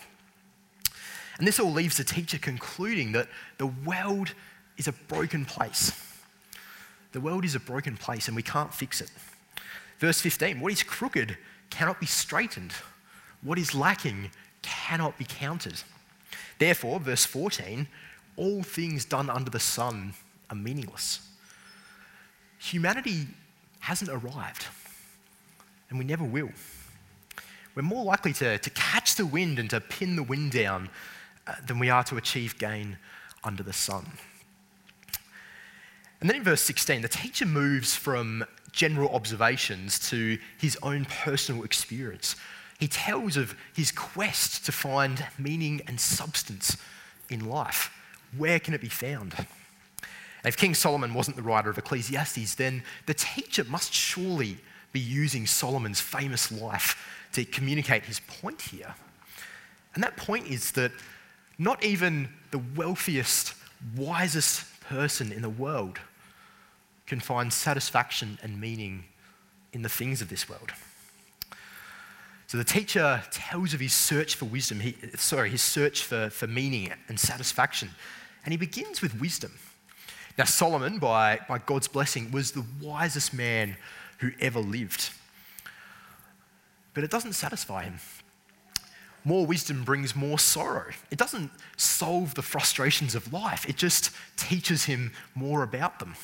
And 1.38 1.48
this 1.48 1.60
all 1.60 1.72
leaves 1.72 1.98
the 1.98 2.04
teacher 2.04 2.38
concluding 2.38 3.12
that 3.12 3.28
the 3.58 3.68
world 3.68 4.34
is 4.78 4.88
a 4.88 4.92
broken 4.92 5.46
place. 5.46 5.92
The 7.12 7.22
world 7.22 7.46
is 7.46 7.56
a 7.56 7.60
broken 7.60 7.98
place 7.98 8.28
and 8.28 8.36
we 8.36 8.44
can't 8.44 8.74
fix 8.74 9.02
it. 9.02 9.12
Verse 10.00 10.22
15 10.22 10.60
what 10.60 10.72
is 10.72 10.84
crooked 10.84 11.38
cannot 11.70 12.00
be 12.00 12.06
straightened, 12.06 12.74
what 13.42 13.58
is 13.58 13.76
lacking 13.76 14.32
cannot 14.62 15.18
be 15.18 15.26
counted. 15.26 15.82
Therefore, 16.60 17.00
verse 17.00 17.26
14, 17.26 17.88
all 18.36 18.64
things 18.64 19.06
done 19.06 19.30
under 19.30 19.50
the 19.50 19.60
sun 19.60 20.14
are 20.50 20.56
meaningless. 20.56 21.28
Humanity 22.60 23.28
hasn't 23.80 24.10
arrived, 24.10 24.66
and 25.90 26.00
we 26.00 26.06
never 26.06 26.24
will. 26.24 26.50
We're 27.76 27.84
more 27.84 28.04
likely 28.04 28.34
to, 28.34 28.58
to 28.58 28.70
catch 28.72 29.16
the 29.16 29.26
wind 29.26 29.60
and 29.60 29.70
to 29.70 29.80
pin 29.80 30.16
the 30.16 30.24
wind 30.24 30.52
down 30.52 30.90
uh, 31.46 31.54
than 31.66 31.78
we 31.78 31.90
are 31.90 32.04
to 32.06 32.18
achieve 32.18 32.58
gain 32.58 32.98
under 33.44 33.62
the 33.62 33.74
sun. 33.74 34.06
And 36.20 36.30
then 36.30 36.38
in 36.38 36.44
verse 36.44 36.62
16, 36.62 37.02
the 37.02 37.08
teacher 37.08 37.46
moves 37.46 37.96
from 37.96 38.44
general 38.72 39.10
observations 39.10 40.00
to 40.10 40.40
his 40.58 40.78
own 40.82 41.06
personal 41.06 41.64
experience. 41.64 42.36
He 42.80 42.88
tells 42.88 43.38
of 43.38 43.56
his 43.74 43.92
quest 43.92 44.66
to 44.66 44.72
find 44.72 45.26
meaning 45.38 45.82
and 45.88 46.00
substance 46.00 46.78
in 47.30 47.50
life. 47.50 47.92
Where 48.38 48.60
can 48.60 48.74
it 48.74 48.82
be 48.82 48.90
found? 48.90 49.34
if 50.46 50.56
King 50.56 50.74
Solomon 50.74 51.14
wasn't 51.14 51.36
the 51.36 51.44
writer 51.44 51.70
of 51.70 51.78
Ecclesiastes, 51.78 52.56
then 52.56 52.84
the 53.06 53.14
teacher 53.14 53.66
must 53.66 53.94
surely 53.94 54.58
be 54.94 55.00
using 55.00 55.46
Solomon's 55.46 56.00
famous 56.00 56.52
life 56.52 57.28
to 57.34 57.44
communicate 57.44 58.06
his 58.06 58.22
point 58.22 58.62
here. 58.62 58.96
And 59.94 60.04
that 60.04 60.16
point 60.16 60.48
is 60.48 60.72
that 60.72 60.92
not 61.58 61.84
even 61.84 62.30
the 62.52 62.62
wealthiest, 62.76 63.56
wisest 63.96 64.80
person 64.82 65.32
in 65.32 65.42
the 65.42 65.50
world 65.50 66.00
can 67.08 67.20
find 67.20 67.52
satisfaction 67.52 68.38
and 68.42 68.62
meaning 68.62 69.06
in 69.74 69.82
the 69.82 69.90
things 69.90 70.22
of 70.22 70.30
this 70.30 70.48
world. 70.48 70.72
So 72.48 72.58
the 72.58 72.64
teacher 72.64 73.22
tells 73.30 73.74
of 73.74 73.82
his 73.82 73.94
search 73.94 74.36
for 74.36 74.46
wisdom, 74.46 74.80
he, 74.80 74.96
sorry, 75.16 75.50
his 75.50 75.62
search 75.62 76.04
for, 76.04 76.30
for 76.30 76.48
meaning 76.48 76.94
and 77.10 77.20
satisfaction. 77.20 77.90
And 78.46 78.54
he 78.54 78.58
begins 78.58 79.02
with 79.02 79.20
wisdom. 79.20 79.52
Now, 80.38 80.46
Solomon, 80.46 80.98
by, 80.98 81.40
by 81.50 81.58
God's 81.58 81.90
blessing, 81.90 82.32
was 82.32 82.52
the 82.52 82.64
wisest 82.82 83.34
man 83.34 83.76
who 84.20 84.32
ever 84.40 84.60
lived. 84.60 85.10
But 86.94 87.04
it 87.04 87.12
doesn't 87.12 87.34
satisfy 87.34 87.84
him. 87.84 88.00
More 89.26 89.46
wisdom 89.46 89.84
brings 89.84 90.16
more 90.16 90.40
sorrow. 90.40 90.92
It 91.12 91.18
doesn't 91.18 91.52
solve 91.76 92.36
the 92.36 92.42
frustrations 92.42 93.14
of 93.14 93.34
life, 93.34 93.68
it 93.68 93.76
just 93.76 94.12
teaches 94.38 94.86
him 94.86 95.12
more 95.36 95.64
about 95.64 96.00
them. 96.00 96.16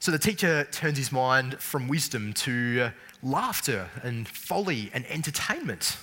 So 0.00 0.10
the 0.10 0.18
teacher 0.18 0.66
turns 0.72 0.98
his 0.98 1.12
mind 1.12 1.60
from 1.60 1.86
wisdom 1.86 2.32
to 2.32 2.90
laughter 3.22 3.88
and 4.02 4.28
folly 4.28 4.90
and 4.92 5.06
entertainment. 5.06 5.96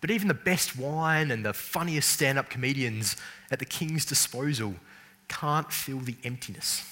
But 0.00 0.10
even 0.10 0.28
the 0.28 0.34
best 0.34 0.76
wine 0.76 1.30
and 1.30 1.44
the 1.44 1.52
funniest 1.52 2.10
stand 2.10 2.38
up 2.38 2.50
comedians 2.50 3.16
at 3.50 3.58
the 3.58 3.64
king's 3.64 4.04
disposal 4.04 4.74
can't 5.28 5.72
fill 5.72 5.98
the 5.98 6.16
emptiness. 6.24 6.84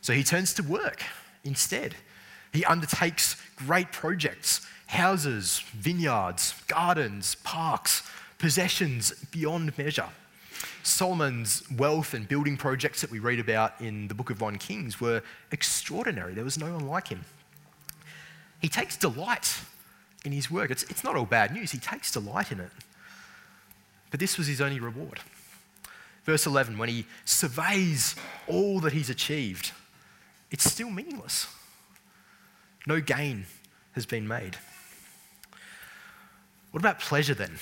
So 0.00 0.12
he 0.12 0.22
turns 0.22 0.52
to 0.54 0.62
work 0.62 1.02
instead. 1.44 1.94
He 2.52 2.64
undertakes 2.64 3.36
great 3.56 3.90
projects 3.92 4.66
houses, 4.86 5.60
vineyards, 5.72 6.54
gardens, 6.68 7.36
parks, 7.36 8.02
possessions 8.38 9.12
beyond 9.32 9.76
measure. 9.78 10.08
Solomon's 10.82 11.62
wealth 11.70 12.14
and 12.14 12.28
building 12.28 12.56
projects 12.56 13.00
that 13.00 13.10
we 13.10 13.18
read 13.18 13.40
about 13.40 13.80
in 13.80 14.06
the 14.06 14.14
book 14.14 14.30
of 14.30 14.40
1 14.40 14.58
Kings 14.58 15.00
were 15.00 15.22
extraordinary. 15.50 16.34
There 16.34 16.44
was 16.44 16.58
no 16.58 16.74
one 16.74 16.86
like 16.86 17.08
him. 17.08 17.24
He 18.64 18.70
takes 18.70 18.96
delight 18.96 19.60
in 20.24 20.32
his 20.32 20.50
work. 20.50 20.70
It's, 20.70 20.84
it's 20.84 21.04
not 21.04 21.16
all 21.16 21.26
bad 21.26 21.52
news, 21.52 21.70
he 21.70 21.76
takes 21.76 22.10
delight 22.10 22.50
in 22.50 22.60
it. 22.60 22.70
But 24.10 24.20
this 24.20 24.38
was 24.38 24.46
his 24.46 24.58
only 24.62 24.80
reward. 24.80 25.20
Verse 26.24 26.46
11, 26.46 26.78
when 26.78 26.88
he 26.88 27.04
surveys 27.26 28.16
all 28.46 28.80
that 28.80 28.94
he's 28.94 29.10
achieved, 29.10 29.72
it's 30.50 30.64
still 30.64 30.88
meaningless. 30.88 31.46
No 32.86 33.02
gain 33.02 33.44
has 33.92 34.06
been 34.06 34.26
made. 34.26 34.56
What 36.70 36.80
about 36.80 37.00
pleasure 37.00 37.34
then? 37.34 37.58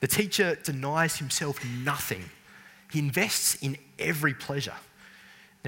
The 0.00 0.06
teacher 0.06 0.54
denies 0.54 1.18
himself 1.18 1.62
nothing 1.62 2.24
he 2.90 3.00
invests 3.00 3.56
in 3.56 3.76
every 3.98 4.32
pleasure. 4.32 4.76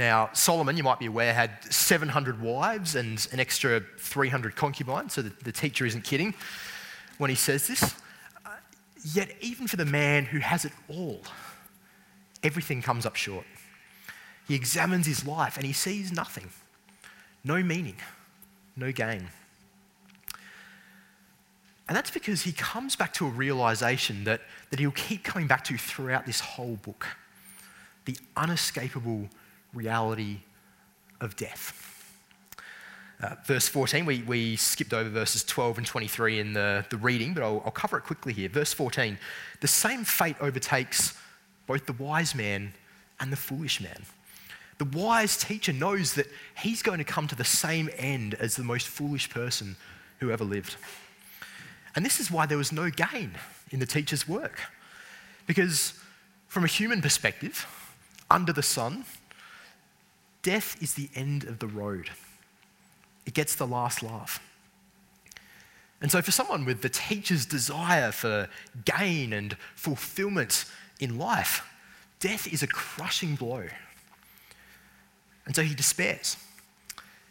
Now, 0.01 0.31
Solomon, 0.33 0.79
you 0.79 0.83
might 0.83 0.99
be 0.99 1.05
aware, 1.05 1.35
had 1.35 1.63
700 1.71 2.41
wives 2.41 2.95
and 2.95 3.29
an 3.33 3.39
extra 3.39 3.83
300 3.99 4.57
concubines, 4.57 5.13
so 5.13 5.21
the, 5.21 5.31
the 5.45 5.53
teacher 5.53 5.85
isn't 5.85 6.05
kidding 6.05 6.33
when 7.19 7.29
he 7.29 7.37
says 7.37 7.67
this. 7.67 7.83
Uh, 8.47 8.49
yet, 9.13 9.31
even 9.43 9.67
for 9.67 9.77
the 9.77 9.85
man 9.85 10.25
who 10.25 10.39
has 10.39 10.65
it 10.65 10.73
all, 10.89 11.21
everything 12.43 12.81
comes 12.81 13.05
up 13.05 13.15
short. 13.15 13.45
He 14.49 14.55
examines 14.55 15.07
his 15.07 15.27
life 15.27 15.59
and 15.59 15.67
he 15.67 15.75
sees 15.75 16.11
nothing 16.11 16.49
no 17.45 17.63
meaning, 17.63 17.97
no 18.77 18.93
gain. 18.93 19.29
And 21.89 21.95
that's 21.95 22.11
because 22.11 22.41
he 22.41 22.53
comes 22.53 22.97
back 22.97 23.13
to 23.15 23.27
a 23.27 23.31
realization 23.31 24.25
that, 24.25 24.41
that 24.71 24.81
he'll 24.81 24.93
keep 24.93 25.25
coming 25.25 25.47
back 25.47 25.63
to 25.65 25.77
throughout 25.77 26.25
this 26.25 26.41
whole 26.41 26.77
book 26.77 27.07
the 28.07 28.17
unescapable 28.37 29.29
reality 29.73 30.39
of 31.21 31.37
death. 31.37 31.87
Uh, 33.23 33.35
verse 33.45 33.69
14, 33.69 34.07
we, 34.07 34.23
we 34.23 34.57
skipped 34.57 34.95
over 34.95 35.11
verses 35.11 35.45
12 35.45 35.79
and 35.79 35.87
23 35.87 36.41
in 36.41 36.53
the, 36.55 36.85
the 36.89 36.97
reading, 36.97 37.35
but 37.35 37.43
I'll, 37.43 37.63
I'll 37.67 37.71
cover 37.71 37.99
it 37.99 38.03
quickly 38.03 38.33
here. 38.33 38.49
Verse 38.49 38.73
14 38.73 39.19
the 39.61 39.69
same 39.69 40.05
fate 40.05 40.37
overtakes 40.41 41.15
both 41.67 41.85
the 41.85 41.93
wise 41.93 42.35
man 42.35 42.73
and 43.21 43.31
the 43.31 43.37
foolish 43.37 43.81
man. 43.81 44.05
The 44.79 44.87
wise 44.87 45.37
teacher 45.37 45.75
knows 45.75 46.15
that 46.15 46.27
he's 46.57 46.83
going 46.83 46.99
to 46.99 47.05
come 47.05 47.29
to 47.29 47.35
the 47.35 47.45
same 47.45 47.91
end 47.99 48.35
as 48.35 48.57
the 48.57 48.65
most 48.65 48.89
foolish 48.89 49.29
person 49.29 49.77
who 50.19 50.31
ever 50.31 50.45
lived. 50.45 50.77
And 51.95 52.05
this 52.05 52.19
is 52.19 52.31
why 52.31 52.47
there 52.47 52.57
was 52.57 52.73
no 52.73 52.89
gain 52.89 53.33
in 53.71 53.79
the 53.79 53.87
teacher's 53.87 54.27
work. 54.27 54.61
Because 55.47 55.93
from 56.49 56.65
a 56.65 56.69
human 56.69 57.03
perspective, 57.03 57.67
under 58.31 58.55
the 58.55 58.63
sun, 58.63 59.05
death 60.43 60.81
is 60.83 60.95
the 60.95 61.11
end 61.15 61.45
of 61.45 61.59
the 61.59 61.67
road. 61.67 62.11
It 63.27 63.35
gets 63.35 63.55
the 63.55 63.67
last 63.67 64.03
laugh. 64.03 64.41
And 66.01 66.11
so, 66.11 66.23
for 66.23 66.31
someone 66.31 66.65
with 66.65 66.81
the 66.81 66.89
teacher's 66.89 67.45
desire 67.45 68.11
for 68.11 68.49
gain 68.85 69.33
and 69.33 69.57
fulfillment 69.75 70.65
in 70.99 71.19
life, 71.19 71.67
death 72.21 72.51
is 72.51 72.63
a 72.63 72.67
crushing 72.67 73.35
blow. 73.35 73.65
And 75.47 75.55
so 75.55 75.63
he 75.63 75.75
despairs. 75.75 76.37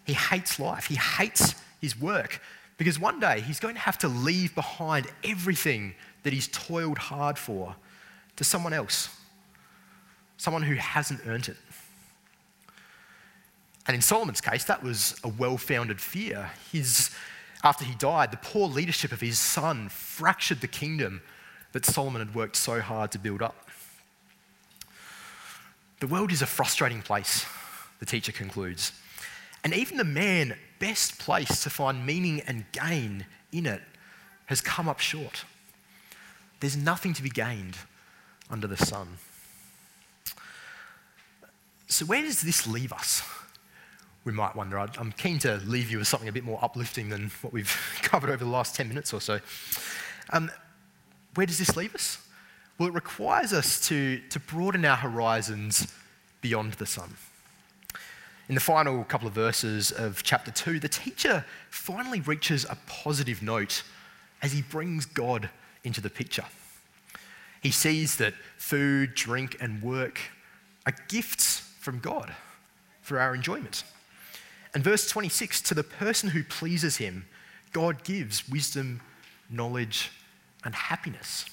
He 0.05 0.13
hates 0.13 0.59
life. 0.59 0.87
He 0.87 0.95
hates 0.95 1.55
his 1.81 1.99
work 1.99 2.41
because 2.77 2.99
one 2.99 3.19
day 3.19 3.41
he's 3.41 3.59
going 3.59 3.75
to 3.75 3.81
have 3.81 3.97
to 3.99 4.07
leave 4.07 4.53
behind 4.55 5.07
everything 5.23 5.93
that 6.23 6.33
he's 6.33 6.47
toiled 6.47 6.97
hard 6.97 7.37
for 7.37 7.75
to 8.35 8.43
someone 8.43 8.73
else, 8.73 9.09
someone 10.37 10.63
who 10.63 10.75
hasn't 10.75 11.21
earned 11.27 11.49
it. 11.49 11.57
And 13.89 13.95
in 13.95 14.03
Solomon's 14.03 14.39
case, 14.39 14.65
that 14.65 14.83
was 14.83 15.19
a 15.23 15.29
well 15.29 15.57
founded 15.57 15.99
fear. 15.99 16.51
His, 16.71 17.09
after 17.63 17.83
he 17.83 17.95
died, 17.95 18.29
the 18.29 18.37
poor 18.37 18.67
leadership 18.67 19.11
of 19.11 19.19
his 19.19 19.39
son 19.39 19.89
fractured 19.89 20.61
the 20.61 20.67
kingdom 20.67 21.23
that 21.71 21.87
Solomon 21.87 22.23
had 22.23 22.35
worked 22.35 22.55
so 22.55 22.81
hard 22.81 23.11
to 23.13 23.17
build 23.17 23.41
up. 23.41 23.67
The 26.01 26.05
world 26.05 26.31
is 26.31 26.43
a 26.43 26.45
frustrating 26.45 27.01
place, 27.01 27.47
the 27.99 28.05
teacher 28.05 28.31
concludes. 28.31 28.91
And 29.63 29.73
even 29.73 29.97
the 29.97 30.03
man 30.03 30.55
best 30.77 31.17
placed 31.17 31.63
to 31.63 31.71
find 31.71 32.05
meaning 32.05 32.41
and 32.41 32.65
gain 32.71 33.25
in 33.51 33.65
it 33.65 33.81
has 34.45 34.61
come 34.61 34.87
up 34.87 34.99
short. 34.99 35.45
There's 36.59 36.77
nothing 36.77 37.15
to 37.15 37.23
be 37.23 37.31
gained 37.31 37.75
under 38.51 38.67
the 38.67 38.77
sun. 38.77 39.17
So, 41.87 42.05
where 42.05 42.21
does 42.21 42.43
this 42.43 42.67
leave 42.67 42.93
us? 42.93 43.23
We 44.29 44.35
might 44.35 44.55
wonder. 44.55 44.77
I'm 44.77 45.11
keen 45.13 45.39
to 45.39 45.55
leave 45.65 45.89
you 45.89 45.97
with 45.97 46.07
something 46.07 46.29
a 46.29 46.31
bit 46.31 46.43
more 46.43 46.59
uplifting 46.61 47.09
than 47.09 47.31
what 47.41 47.51
we've 47.51 47.75
covered 48.03 48.29
over 48.29 48.43
the 48.43 48.49
last 48.51 48.75
10 48.75 48.87
minutes 48.87 49.11
or 49.11 49.19
so. 49.19 49.39
Um, 50.29 50.51
where 51.33 51.47
does 51.47 51.57
this 51.57 51.75
leave 51.75 51.95
us? 51.95 52.19
Well, 52.77 52.89
it 52.89 52.93
requires 52.93 53.53
us 53.53 53.79
to, 53.87 54.19
to 54.29 54.39
broaden 54.39 54.85
our 54.85 54.97
horizons 54.97 55.91
beyond 56.41 56.73
the 56.73 56.85
sun. 56.85 57.15
In 58.47 58.53
the 58.53 58.61
final 58.61 59.03
couple 59.03 59.27
of 59.27 59.33
verses 59.33 59.89
of 59.89 60.21
chapter 60.21 60.51
2, 60.51 60.79
the 60.79 60.89
teacher 60.89 61.43
finally 61.71 62.21
reaches 62.21 62.65
a 62.65 62.77
positive 62.85 63.41
note 63.41 63.81
as 64.43 64.51
he 64.51 64.61
brings 64.61 65.07
God 65.07 65.49
into 65.83 66.01
the 66.01 66.09
picture. 66.11 66.45
He 67.63 67.71
sees 67.71 68.17
that 68.17 68.35
food, 68.57 69.15
drink, 69.15 69.57
and 69.59 69.81
work 69.81 70.19
are 70.85 70.93
gifts 71.07 71.61
from 71.79 71.97
God 71.97 72.35
for 73.01 73.19
our 73.19 73.33
enjoyment. 73.33 73.83
And 74.73 74.83
verse 74.83 75.09
26 75.09 75.61
to 75.61 75.73
the 75.73 75.83
person 75.83 76.29
who 76.29 76.43
pleases 76.43 76.97
him, 76.97 77.25
God 77.71 78.03
gives 78.03 78.47
wisdom, 78.49 79.01
knowledge, 79.49 80.11
and 80.63 80.75
happiness. 80.75 81.45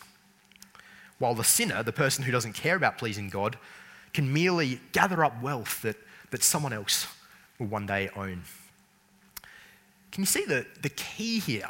While 1.18 1.34
the 1.34 1.44
sinner, 1.44 1.82
the 1.82 1.92
person 1.92 2.24
who 2.24 2.32
doesn't 2.32 2.52
care 2.52 2.76
about 2.76 2.98
pleasing 2.98 3.30
God, 3.30 3.58
can 4.12 4.32
merely 4.32 4.80
gather 4.92 5.24
up 5.24 5.42
wealth 5.42 5.82
that 5.82 5.96
that 6.30 6.42
someone 6.42 6.72
else 6.72 7.06
will 7.58 7.66
one 7.66 7.86
day 7.86 8.08
own. 8.16 8.42
Can 10.12 10.22
you 10.22 10.26
see 10.26 10.44
the, 10.44 10.66
the 10.82 10.88
key 10.90 11.38
here? 11.38 11.68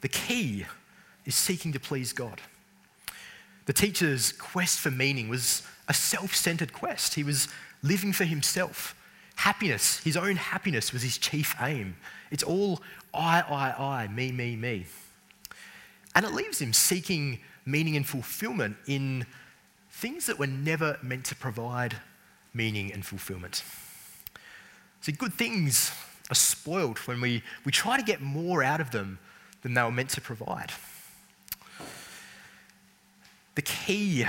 The 0.00 0.08
key 0.08 0.66
is 1.24 1.34
seeking 1.34 1.72
to 1.72 1.80
please 1.80 2.12
God. 2.12 2.40
The 3.66 3.72
teacher's 3.72 4.32
quest 4.32 4.78
for 4.78 4.90
meaning 4.90 5.28
was 5.28 5.62
a 5.88 5.94
self 5.94 6.34
centered 6.34 6.72
quest. 6.72 7.14
He 7.14 7.24
was 7.24 7.48
living 7.82 8.12
for 8.12 8.24
himself. 8.24 8.94
Happiness, 9.40 10.00
his 10.04 10.18
own 10.18 10.36
happiness, 10.36 10.92
was 10.92 11.02
his 11.02 11.16
chief 11.16 11.56
aim. 11.62 11.96
It's 12.30 12.42
all 12.42 12.82
I, 13.14 13.40
I, 13.40 14.02
I, 14.02 14.08
me, 14.08 14.32
me, 14.32 14.54
me. 14.54 14.84
And 16.14 16.26
it 16.26 16.34
leaves 16.34 16.60
him 16.60 16.74
seeking 16.74 17.38
meaning 17.64 17.96
and 17.96 18.06
fulfillment 18.06 18.76
in 18.86 19.24
things 19.92 20.26
that 20.26 20.38
were 20.38 20.46
never 20.46 20.98
meant 21.02 21.24
to 21.24 21.34
provide 21.34 21.96
meaning 22.52 22.92
and 22.92 23.02
fulfillment. 23.02 23.64
See, 25.00 25.12
good 25.12 25.32
things 25.32 25.90
are 26.28 26.34
spoiled 26.34 26.98
when 26.98 27.22
we, 27.22 27.42
we 27.64 27.72
try 27.72 27.96
to 27.96 28.04
get 28.04 28.20
more 28.20 28.62
out 28.62 28.82
of 28.82 28.90
them 28.90 29.18
than 29.62 29.72
they 29.72 29.82
were 29.82 29.90
meant 29.90 30.10
to 30.10 30.20
provide. 30.20 30.70
The 33.54 33.62
key 33.62 34.26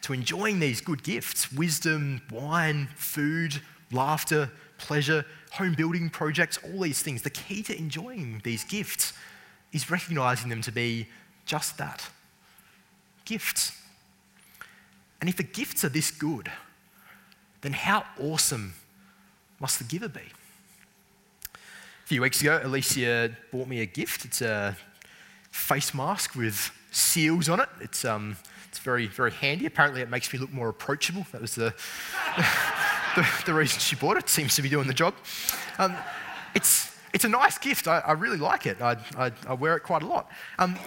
to 0.00 0.14
enjoying 0.14 0.60
these 0.60 0.80
good 0.80 1.02
gifts 1.02 1.52
wisdom, 1.52 2.22
wine, 2.30 2.88
food, 2.96 3.60
laughter, 3.92 4.50
pleasure, 4.78 5.24
home 5.52 5.74
building 5.74 6.10
projects, 6.10 6.58
all 6.64 6.80
these 6.80 7.02
things. 7.02 7.22
The 7.22 7.30
key 7.30 7.62
to 7.64 7.76
enjoying 7.76 8.40
these 8.44 8.64
gifts 8.64 9.12
is 9.72 9.90
recognizing 9.90 10.48
them 10.48 10.62
to 10.62 10.72
be 10.72 11.06
just 11.44 11.78
that 11.78 12.08
gifts. 13.24 13.72
And 15.20 15.28
if 15.28 15.36
the 15.36 15.42
gifts 15.42 15.84
are 15.84 15.88
this 15.88 16.10
good, 16.10 16.50
then 17.60 17.72
how 17.72 18.04
awesome 18.20 18.74
must 19.60 19.78
the 19.78 19.84
giver 19.84 20.08
be? 20.08 20.20
A 21.54 22.06
few 22.06 22.22
weeks 22.22 22.40
ago, 22.40 22.60
Alicia 22.62 23.36
bought 23.50 23.66
me 23.66 23.80
a 23.80 23.86
gift. 23.86 24.24
It's 24.24 24.40
a 24.40 24.76
face 25.50 25.92
mask 25.92 26.36
with 26.36 26.70
seals 26.92 27.48
on 27.48 27.60
it. 27.60 27.68
It's, 27.80 28.04
um, 28.04 28.36
it's 28.68 28.78
very, 28.78 29.06
very 29.06 29.32
handy. 29.32 29.66
Apparently, 29.66 30.02
it 30.02 30.10
makes 30.10 30.32
me 30.32 30.38
look 30.38 30.52
more 30.52 30.68
approachable. 30.68 31.26
That 31.32 31.40
was 31.40 31.54
the, 31.54 31.74
the, 33.16 33.26
the, 33.46 33.54
reason 33.54 33.80
she 33.80 33.96
bought 33.96 34.16
it. 34.16 34.28
Seems 34.28 34.54
to 34.56 34.62
be 34.62 34.68
doing 34.68 34.86
the 34.86 34.94
job. 34.94 35.14
Um, 35.78 35.96
it's, 36.54 36.96
it's 37.12 37.24
a 37.24 37.28
nice 37.28 37.58
gift. 37.58 37.88
I, 37.88 37.98
I 37.98 38.12
really 38.12 38.36
like 38.36 38.66
it. 38.66 38.80
I, 38.80 38.96
I, 39.16 39.32
I, 39.48 39.54
wear 39.54 39.76
it 39.76 39.80
quite 39.80 40.02
a 40.02 40.06
lot. 40.06 40.30
Um, 40.58 40.78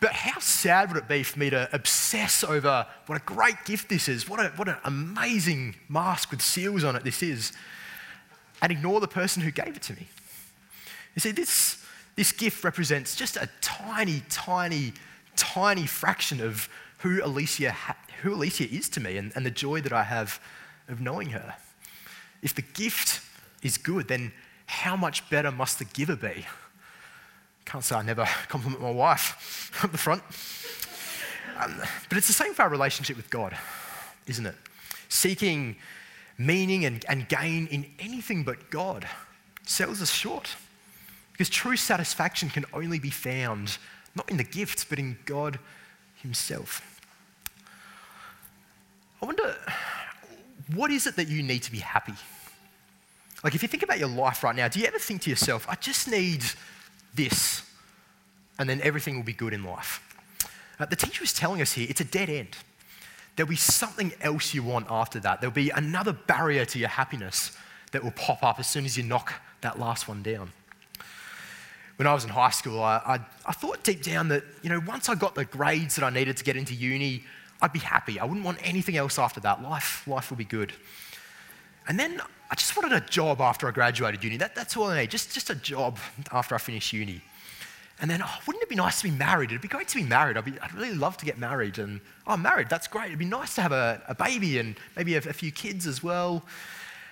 but 0.00 0.12
how 0.12 0.40
sad 0.40 0.88
would 0.88 0.96
it 0.96 1.08
be 1.08 1.22
for 1.22 1.38
me 1.38 1.50
to 1.50 1.68
obsess 1.72 2.42
over 2.42 2.86
what 3.06 3.20
a 3.20 3.24
great 3.24 3.56
gift 3.66 3.88
this 3.88 4.08
is, 4.08 4.28
what, 4.28 4.40
a, 4.40 4.48
what 4.56 4.66
an 4.66 4.78
amazing 4.84 5.76
mask 5.88 6.30
with 6.30 6.40
seals 6.40 6.82
on 6.82 6.96
it 6.96 7.04
this 7.04 7.22
is, 7.22 7.52
and 8.62 8.72
ignore 8.72 9.00
the 9.00 9.08
person 9.08 9.42
who 9.42 9.50
gave 9.50 9.76
it 9.76 9.82
to 9.82 9.92
me? 9.92 10.08
You 11.14 11.20
see, 11.20 11.32
this, 11.32 11.84
this 12.16 12.32
gift 12.32 12.64
represents 12.64 13.14
just 13.14 13.36
a 13.36 13.48
tiny, 13.60 14.22
tiny, 14.30 14.94
tiny 15.36 15.86
fraction 15.86 16.40
of 16.40 16.68
who 16.98 17.22
Alicia, 17.22 17.72
ha- 17.72 17.96
who 18.22 18.34
Alicia 18.34 18.68
is 18.70 18.88
to 18.90 19.00
me 19.00 19.18
and, 19.18 19.32
and 19.34 19.44
the 19.44 19.50
joy 19.50 19.82
that 19.82 19.92
I 19.92 20.04
have 20.04 20.40
of 20.92 21.00
knowing 21.00 21.30
her. 21.30 21.54
If 22.42 22.54
the 22.54 22.62
gift 22.62 23.20
is 23.62 23.76
good, 23.76 24.08
then 24.08 24.32
how 24.66 24.96
much 24.96 25.28
better 25.30 25.50
must 25.50 25.78
the 25.78 25.84
giver 25.84 26.16
be? 26.16 26.46
Can't 27.64 27.84
say 27.84 27.96
I 27.96 28.02
never 28.02 28.24
compliment 28.48 28.82
my 28.82 28.90
wife 28.90 29.70
up 29.84 29.92
the 29.92 29.98
front. 29.98 30.22
Um, 31.62 31.80
but 32.08 32.16
it's 32.16 32.26
the 32.26 32.32
same 32.32 32.54
for 32.54 32.62
our 32.62 32.68
relationship 32.68 33.16
with 33.16 33.28
God, 33.30 33.56
isn't 34.26 34.46
it? 34.46 34.54
Seeking 35.08 35.76
meaning 36.38 36.86
and, 36.86 37.04
and 37.08 37.28
gain 37.28 37.66
in 37.66 37.84
anything 37.98 38.44
but 38.44 38.70
God 38.70 39.06
sells 39.66 40.00
us 40.00 40.10
short. 40.10 40.56
Because 41.32 41.48
true 41.48 41.76
satisfaction 41.76 42.48
can 42.48 42.64
only 42.72 42.98
be 42.98 43.10
found 43.10 43.78
not 44.14 44.30
in 44.30 44.36
the 44.36 44.44
gifts, 44.44 44.84
but 44.84 44.98
in 44.98 45.18
God 45.24 45.58
Himself. 46.16 47.00
I 49.22 49.26
wonder, 49.26 49.56
what 50.74 50.90
is 50.90 51.06
it 51.06 51.16
that 51.16 51.28
you 51.28 51.42
need 51.42 51.62
to 51.64 51.72
be 51.72 51.78
happy? 51.78 52.14
Like, 53.42 53.54
if 53.54 53.62
you 53.62 53.68
think 53.68 53.82
about 53.82 53.98
your 53.98 54.08
life 54.08 54.44
right 54.44 54.54
now, 54.54 54.68
do 54.68 54.80
you 54.80 54.86
ever 54.86 54.98
think 54.98 55.22
to 55.22 55.30
yourself, 55.30 55.66
I 55.68 55.74
just 55.76 56.08
need 56.08 56.44
this, 57.14 57.62
and 58.58 58.68
then 58.68 58.80
everything 58.82 59.16
will 59.16 59.24
be 59.24 59.32
good 59.32 59.52
in 59.52 59.64
life? 59.64 60.02
Uh, 60.78 60.86
the 60.86 60.96
teacher 60.96 61.24
is 61.24 61.32
telling 61.32 61.60
us 61.60 61.72
here 61.72 61.86
it's 61.88 62.00
a 62.00 62.04
dead 62.04 62.28
end. 62.28 62.56
There'll 63.36 63.48
be 63.48 63.56
something 63.56 64.12
else 64.20 64.52
you 64.52 64.62
want 64.62 64.86
after 64.90 65.20
that. 65.20 65.40
There'll 65.40 65.54
be 65.54 65.70
another 65.70 66.12
barrier 66.12 66.64
to 66.66 66.78
your 66.78 66.88
happiness 66.88 67.56
that 67.92 68.04
will 68.04 68.10
pop 68.12 68.42
up 68.42 68.58
as 68.58 68.66
soon 68.66 68.84
as 68.84 68.96
you 68.96 69.02
knock 69.02 69.32
that 69.62 69.78
last 69.78 70.08
one 70.08 70.22
down. 70.22 70.52
When 71.96 72.06
I 72.06 72.14
was 72.14 72.24
in 72.24 72.30
high 72.30 72.50
school, 72.50 72.82
I, 72.82 72.96
I, 73.06 73.20
I 73.46 73.52
thought 73.52 73.82
deep 73.82 74.02
down 74.02 74.28
that, 74.28 74.42
you 74.62 74.70
know, 74.70 74.80
once 74.86 75.08
I 75.08 75.14
got 75.14 75.34
the 75.34 75.44
grades 75.44 75.96
that 75.96 76.04
I 76.04 76.10
needed 76.10 76.36
to 76.38 76.44
get 76.44 76.56
into 76.56 76.74
uni, 76.74 77.24
I'd 77.62 77.72
be 77.72 77.78
happy. 77.78 78.18
I 78.18 78.24
wouldn't 78.24 78.44
want 78.44 78.58
anything 78.62 78.96
else 78.96 79.18
after 79.18 79.40
that. 79.40 79.62
Life, 79.62 80.06
life 80.06 80.30
would 80.30 80.38
be 80.38 80.44
good. 80.44 80.72
And 81.88 81.98
then 81.98 82.20
I 82.50 82.54
just 82.54 82.76
wanted 82.76 82.92
a 82.92 83.00
job 83.06 83.40
after 83.40 83.68
I 83.68 83.70
graduated 83.70 84.22
uni. 84.24 84.36
That, 84.36 84.54
that's 84.54 84.76
all 84.76 84.84
I 84.84 85.02
need, 85.02 85.10
just, 85.10 85.32
just 85.32 85.50
a 85.50 85.54
job 85.54 85.98
after 86.32 86.54
I 86.54 86.58
finished 86.58 86.92
uni. 86.92 87.20
And 88.00 88.10
then, 88.10 88.22
oh, 88.22 88.38
wouldn't 88.46 88.62
it 88.62 88.68
be 88.68 88.76
nice 88.76 89.02
to 89.02 89.04
be 89.04 89.14
married? 89.14 89.50
It'd 89.50 89.60
be 89.60 89.68
great 89.68 89.88
to 89.88 89.96
be 89.96 90.04
married. 90.04 90.38
I'd, 90.38 90.44
be, 90.44 90.58
I'd 90.60 90.72
really 90.74 90.94
love 90.94 91.18
to 91.18 91.26
get 91.26 91.38
married. 91.38 91.78
And, 91.78 92.00
oh, 92.26 92.32
I'm 92.32 92.42
married, 92.42 92.70
that's 92.70 92.88
great. 92.88 93.06
It'd 93.06 93.18
be 93.18 93.26
nice 93.26 93.54
to 93.56 93.62
have 93.62 93.72
a, 93.72 94.00
a 94.08 94.14
baby 94.14 94.58
and 94.58 94.74
maybe 94.96 95.16
a, 95.16 95.18
a, 95.18 95.32
few 95.34 95.52
kids 95.52 95.86
as 95.86 96.02
well. 96.02 96.42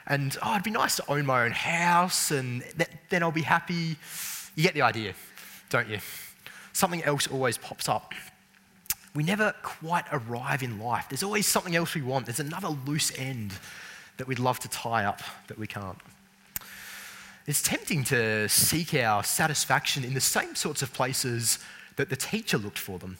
And, 0.06 0.36
oh, 0.42 0.52
it'd 0.52 0.64
be 0.64 0.70
nice 0.70 0.96
to 0.96 1.04
own 1.10 1.26
my 1.26 1.44
own 1.44 1.50
house 1.50 2.30
and 2.30 2.64
then 3.10 3.22
I'll 3.22 3.30
be 3.30 3.42
happy. 3.42 3.96
You 4.54 4.62
get 4.62 4.72
the 4.72 4.82
idea, 4.82 5.12
don't 5.68 5.88
you? 5.88 5.98
Something 6.72 7.04
else 7.04 7.26
always 7.26 7.58
pops 7.58 7.88
up. 7.88 8.14
We 9.14 9.22
never 9.22 9.54
quite 9.62 10.04
arrive 10.12 10.62
in 10.62 10.78
life. 10.78 11.06
There's 11.08 11.22
always 11.22 11.46
something 11.46 11.74
else 11.74 11.94
we 11.94 12.02
want. 12.02 12.26
There's 12.26 12.40
another 12.40 12.68
loose 12.68 13.16
end 13.18 13.52
that 14.16 14.26
we'd 14.26 14.38
love 14.38 14.58
to 14.60 14.68
tie 14.68 15.04
up 15.04 15.22
that 15.46 15.58
we 15.58 15.66
can't. 15.66 15.98
It's 17.46 17.62
tempting 17.62 18.04
to 18.04 18.48
seek 18.48 18.92
our 18.94 19.24
satisfaction 19.24 20.04
in 20.04 20.12
the 20.12 20.20
same 20.20 20.54
sorts 20.54 20.82
of 20.82 20.92
places 20.92 21.58
that 21.96 22.10
the 22.10 22.16
teacher 22.16 22.58
looked 22.58 22.78
for 22.78 22.98
them. 22.98 23.16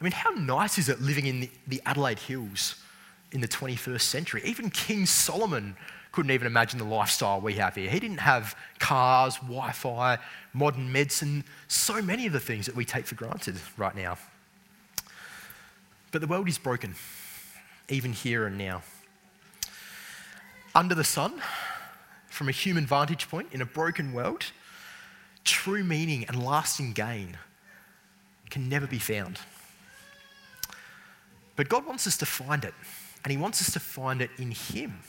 I 0.00 0.04
mean, 0.04 0.12
how 0.12 0.30
nice 0.30 0.76
is 0.78 0.88
it 0.88 1.00
living 1.00 1.26
in 1.26 1.40
the, 1.40 1.50
the 1.66 1.82
Adelaide 1.86 2.18
Hills 2.18 2.76
in 3.32 3.40
the 3.40 3.48
21st 3.48 4.02
century? 4.02 4.42
Even 4.44 4.68
King 4.68 5.06
Solomon 5.06 5.76
couldn't 6.12 6.32
even 6.32 6.46
imagine 6.46 6.78
the 6.78 6.84
lifestyle 6.84 7.40
we 7.40 7.54
have 7.54 7.74
here. 7.74 7.90
He 7.90 7.98
didn't 7.98 8.20
have 8.20 8.54
cars, 8.78 9.36
Wi 9.36 9.72
Fi, 9.72 10.18
modern 10.52 10.92
medicine, 10.92 11.44
so 11.66 12.02
many 12.02 12.26
of 12.26 12.32
the 12.32 12.40
things 12.40 12.66
that 12.66 12.76
we 12.76 12.84
take 12.84 13.06
for 13.06 13.14
granted 13.14 13.56
right 13.76 13.96
now. 13.96 14.18
But 16.14 16.20
the 16.20 16.28
world 16.28 16.48
is 16.48 16.58
broken, 16.58 16.94
even 17.88 18.12
here 18.12 18.46
and 18.46 18.56
now 18.56 18.84
under 20.72 20.94
the 20.94 21.02
sun, 21.02 21.42
from 22.28 22.48
a 22.48 22.52
human 22.52 22.86
vantage 22.86 23.28
point, 23.28 23.48
in 23.50 23.60
a 23.60 23.66
broken 23.66 24.12
world, 24.12 24.44
true 25.42 25.82
meaning 25.82 26.24
and 26.28 26.40
lasting 26.40 26.92
gain 26.92 27.36
can 28.48 28.68
never 28.68 28.86
be 28.86 29.00
found. 29.00 29.40
But 31.56 31.68
God 31.68 31.84
wants 31.84 32.06
us 32.06 32.16
to 32.18 32.26
find 32.26 32.64
it, 32.64 32.74
and 33.24 33.32
He 33.32 33.36
wants 33.36 33.60
us 33.60 33.72
to 33.72 33.80
find 33.80 34.22
it 34.22 34.30
in 34.38 34.52
Him. 34.52 35.00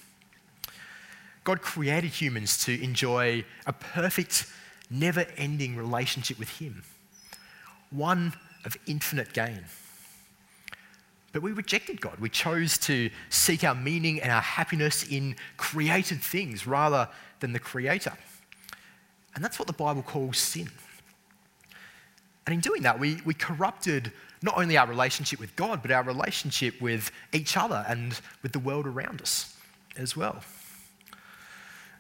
God 1.44 1.62
created 1.62 2.10
humans 2.10 2.66
to 2.66 2.84
enjoy 2.84 3.46
a 3.68 3.74
perfect, 3.74 4.48
never 4.90 5.28
ending 5.38 5.76
relationship 5.76 6.40
with 6.40 6.58
Him, 6.58 6.82
one 7.92 8.34
of 8.66 8.76
infinite 8.88 9.34
gain. 9.34 9.66
But 11.36 11.44
we 11.44 11.52
rejected 11.52 12.00
God. 12.00 12.18
We 12.22 12.30
chose 12.30 12.78
to 12.78 13.10
seek 13.30 13.66
our 13.66 13.76
meaning 13.76 14.22
and 14.22 14.32
our 14.32 14.40
happiness 14.40 15.06
in 15.06 15.36
created 15.58 16.22
things 16.22 16.66
rather 16.66 17.10
than 17.42 17.52
the 17.52 17.60
Creator. 17.60 18.14
And 19.36 19.44
that's 19.44 19.60
what 19.60 19.68
the 19.68 19.74
Bible 19.74 20.02
calls 20.02 20.38
sin. 20.38 20.70
And 22.46 22.54
in 22.54 22.62
doing 22.62 22.84
that, 22.84 22.98
we, 22.98 23.18
we 23.26 23.34
corrupted 23.34 24.14
not 24.42 24.58
only 24.58 24.78
our 24.78 24.88
relationship 24.88 25.42
with 25.42 25.54
God, 25.58 25.82
but 25.82 25.92
our 25.92 26.04
relationship 26.04 26.80
with 26.80 27.12
each 27.34 27.58
other 27.58 27.84
and 27.86 28.18
with 28.42 28.54
the 28.54 28.60
world 28.60 28.88
around 28.88 29.22
us 29.22 29.58
as 29.98 30.16
well. 30.16 30.42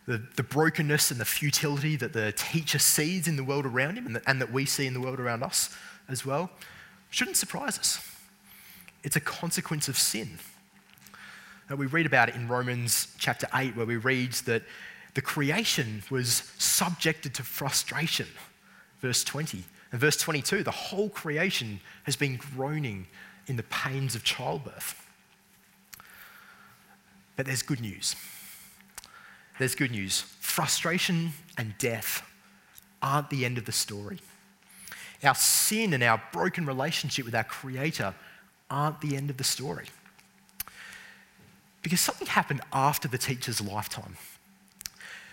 The, 0.07 0.23
the 0.37 0.43
brokenness 0.43 1.11
and 1.11 1.19
the 1.19 1.25
futility 1.25 1.97
that 1.97 2.13
the 2.13 2.31
teacher 2.31 2.79
sees 2.79 3.27
in 3.27 3.35
the 3.35 3.43
world 3.43 3.65
around 3.65 3.97
him 3.97 4.05
and, 4.05 4.15
the, 4.15 4.29
and 4.29 4.39
that 4.39 4.53
we 4.53 4.63
see 4.65 4.87
in 4.87 4.93
the 4.93 5.01
world 5.01 5.19
around 5.19 5.43
us 5.43 5.75
as 6.07 6.25
well 6.25 6.51
shouldn't 7.09 7.35
surprise 7.35 7.77
us. 7.77 8.14
It's 9.05 9.15
a 9.15 9.21
consequence 9.21 9.87
of 9.87 9.97
sin. 9.99 10.39
Now, 11.69 11.75
we 11.75 11.85
read 11.85 12.07
about 12.07 12.29
it 12.29 12.35
in 12.35 12.47
Romans 12.47 13.15
chapter 13.19 13.47
8, 13.53 13.75
where 13.75 13.85
we 13.85 13.97
read 13.97 14.33
that 14.45 14.63
the 15.13 15.21
creation 15.21 16.01
was 16.09 16.51
subjected 16.57 17.35
to 17.35 17.43
frustration. 17.43 18.25
Verse 19.01 19.23
20. 19.23 19.63
And 19.91 20.01
verse 20.01 20.17
22, 20.17 20.63
the 20.63 20.71
whole 20.71 21.09
creation 21.09 21.79
has 22.03 22.15
been 22.15 22.37
groaning 22.37 23.05
in 23.45 23.57
the 23.57 23.63
pains 23.63 24.15
of 24.15 24.23
childbirth. 24.23 25.07
But 27.35 27.45
there's 27.45 27.61
good 27.61 27.81
news. 27.81 28.15
There's 29.59 29.75
good 29.75 29.91
news. 29.91 30.21
Frustration 30.39 31.33
and 31.59 31.77
death 31.77 32.23
aren't 33.03 33.29
the 33.29 33.45
end 33.45 33.59
of 33.59 33.65
the 33.65 33.71
story. 33.71 34.17
Our 35.23 35.35
sin 35.35 35.93
and 35.93 36.01
our 36.01 36.21
broken 36.33 36.65
relationship 36.65 37.23
with 37.25 37.35
our 37.35 37.43
Creator 37.43 38.15
aren't 38.69 39.01
the 39.01 39.15
end 39.15 39.29
of 39.29 39.37
the 39.37 39.43
story. 39.43 39.85
Because 41.81 41.99
something 41.99 42.27
happened 42.27 42.61
after 42.73 43.07
the 43.07 43.17
teacher's 43.17 43.61
lifetime. 43.61 44.17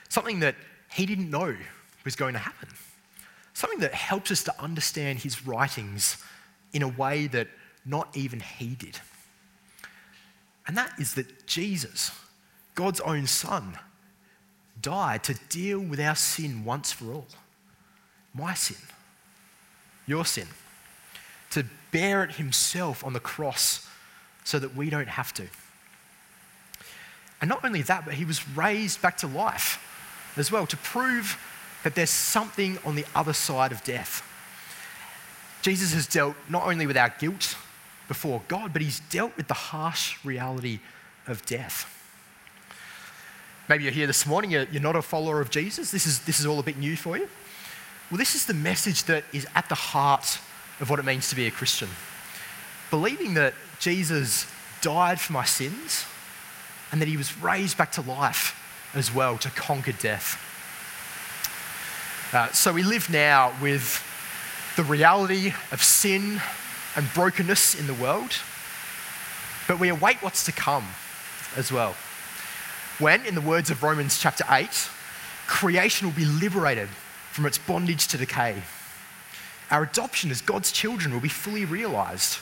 Something 0.08 0.40
that 0.40 0.54
he 0.92 1.06
didn't 1.06 1.30
know 1.30 1.56
was 2.04 2.14
going 2.14 2.34
to 2.34 2.38
happen. 2.38 2.68
Something 3.54 3.80
that 3.80 3.94
helps 3.94 4.30
us 4.30 4.44
to 4.44 4.62
understand 4.62 5.20
his 5.20 5.46
writings 5.46 6.22
in 6.72 6.82
a 6.82 6.88
way 6.88 7.26
that 7.28 7.48
not 7.84 8.14
even 8.16 8.40
he 8.40 8.68
did. 8.74 8.98
And 10.66 10.76
that 10.76 10.92
is 10.98 11.14
that 11.14 11.46
Jesus, 11.46 12.12
God's 12.74 13.00
own 13.00 13.26
Son, 13.26 13.78
died 14.80 15.24
to 15.24 15.34
deal 15.48 15.80
with 15.80 16.00
our 16.00 16.14
sin 16.14 16.64
once 16.64 16.92
for 16.92 17.12
all. 17.12 17.26
My 18.34 18.54
sin, 18.54 18.76
your 20.06 20.24
sin 20.24 20.48
to 21.50 21.64
bear 21.92 22.24
it 22.24 22.32
himself 22.32 23.04
on 23.04 23.12
the 23.12 23.20
cross 23.20 23.86
so 24.44 24.58
that 24.58 24.74
we 24.74 24.90
don't 24.90 25.08
have 25.08 25.32
to. 25.34 25.46
And 27.40 27.48
not 27.48 27.64
only 27.64 27.82
that, 27.82 28.04
but 28.04 28.14
he 28.14 28.24
was 28.24 28.48
raised 28.56 29.00
back 29.00 29.18
to 29.18 29.26
life 29.26 29.78
as 30.36 30.50
well 30.50 30.66
to 30.66 30.76
prove 30.78 31.38
that 31.84 31.94
there's 31.94 32.10
something 32.10 32.78
on 32.84 32.96
the 32.96 33.04
other 33.14 33.32
side 33.32 33.72
of 33.72 33.82
death. 33.84 34.28
Jesus 35.62 35.92
has 35.94 36.06
dealt 36.06 36.34
not 36.48 36.66
only 36.66 36.86
with 36.86 36.96
our 36.96 37.12
guilt 37.20 37.56
before 38.08 38.42
God, 38.48 38.72
but 38.72 38.82
he's 38.82 39.00
dealt 39.10 39.36
with 39.36 39.48
the 39.48 39.54
harsh 39.54 40.16
reality 40.24 40.80
of 41.26 41.44
death. 41.46 41.88
Maybe 43.68 43.84
you're 43.84 43.92
here 43.92 44.06
this 44.06 44.26
morning, 44.26 44.50
you're, 44.50 44.66
not 44.80 44.96
a 44.96 45.02
follower 45.02 45.40
of 45.40 45.50
Jesus. 45.50 45.90
This 45.90 46.06
is, 46.06 46.20
this 46.20 46.40
is 46.40 46.46
all 46.46 46.58
a 46.58 46.62
bit 46.62 46.76
new 46.76 46.96
for 46.96 47.16
you. 47.16 47.28
Well, 48.10 48.18
this 48.18 48.34
is 48.34 48.46
the 48.46 48.54
message 48.54 49.04
that 49.04 49.24
is 49.32 49.46
at 49.54 49.68
the 49.68 49.74
heart 49.74 50.38
of 50.82 50.90
what 50.90 50.98
it 50.98 51.04
means 51.04 51.30
to 51.30 51.36
be 51.36 51.46
a 51.46 51.50
Christian. 51.50 51.88
Believing 52.90 53.34
that 53.34 53.54
Jesus 53.78 54.46
died 54.82 55.20
for 55.20 55.32
my 55.32 55.44
sins 55.44 56.04
and 56.90 57.00
that 57.00 57.08
he 57.08 57.16
was 57.16 57.38
raised 57.38 57.78
back 57.78 57.92
to 57.92 58.02
life 58.02 58.58
as 58.92 59.14
well 59.14 59.38
to 59.38 59.48
conquer 59.50 59.92
death. 59.92 60.36
Uh, 62.34 62.50
so 62.50 62.72
we 62.72 62.82
live 62.82 63.08
now 63.08 63.52
with 63.62 64.02
the 64.76 64.82
reality 64.82 65.52
of 65.70 65.82
sin 65.82 66.40
and 66.96 67.06
brokenness 67.14 67.78
in 67.78 67.86
the 67.86 67.94
world, 67.94 68.32
but 69.68 69.78
we 69.78 69.88
await 69.88 70.16
what's 70.20 70.44
to 70.44 70.52
come 70.52 70.86
as 71.56 71.70
well. 71.70 71.94
When, 72.98 73.24
in 73.24 73.34
the 73.34 73.40
words 73.40 73.70
of 73.70 73.82
Romans 73.82 74.18
chapter 74.18 74.44
8, 74.50 74.68
creation 75.46 76.08
will 76.08 76.14
be 76.14 76.24
liberated 76.24 76.88
from 77.30 77.46
its 77.46 77.58
bondage 77.58 78.08
to 78.08 78.18
decay. 78.18 78.62
Our 79.72 79.84
adoption 79.84 80.30
as 80.30 80.42
God's 80.42 80.70
children 80.70 81.14
will 81.14 81.20
be 81.20 81.30
fully 81.30 81.64
realized. 81.64 82.38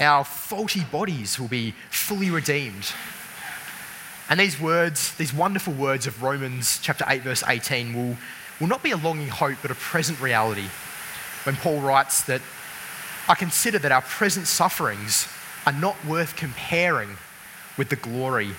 Our 0.00 0.24
faulty 0.24 0.80
bodies 0.80 1.38
will 1.38 1.46
be 1.46 1.74
fully 1.88 2.30
redeemed. 2.30 2.92
And 4.28 4.40
these 4.40 4.60
words, 4.60 5.14
these 5.14 5.32
wonderful 5.32 5.72
words 5.72 6.08
of 6.08 6.20
Romans 6.20 6.80
chapter 6.82 7.04
8, 7.06 7.22
verse 7.22 7.44
18, 7.46 7.94
will, 7.94 8.16
will 8.58 8.66
not 8.66 8.82
be 8.82 8.90
a 8.90 8.96
longing 8.96 9.28
hope, 9.28 9.58
but 9.62 9.70
a 9.70 9.76
present 9.76 10.20
reality. 10.20 10.66
When 11.44 11.54
Paul 11.54 11.80
writes 11.80 12.24
that, 12.24 12.42
I 13.28 13.36
consider 13.36 13.78
that 13.78 13.92
our 13.92 14.02
present 14.02 14.48
sufferings 14.48 15.28
are 15.64 15.72
not 15.72 16.04
worth 16.04 16.34
comparing 16.34 17.18
with 17.78 17.88
the 17.88 17.96
glory 17.96 18.50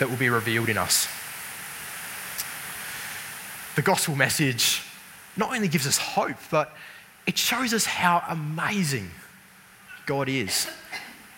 that 0.00 0.10
will 0.10 0.18
be 0.18 0.28
revealed 0.28 0.68
in 0.68 0.76
us. 0.76 1.08
The 3.74 3.82
gospel 3.82 4.16
message 4.16 4.83
not 5.36 5.54
only 5.54 5.68
gives 5.68 5.86
us 5.86 5.98
hope, 5.98 6.36
but 6.50 6.72
it 7.26 7.38
shows 7.38 7.72
us 7.72 7.84
how 7.84 8.22
amazing 8.28 9.10
God 10.06 10.28
is, 10.28 10.68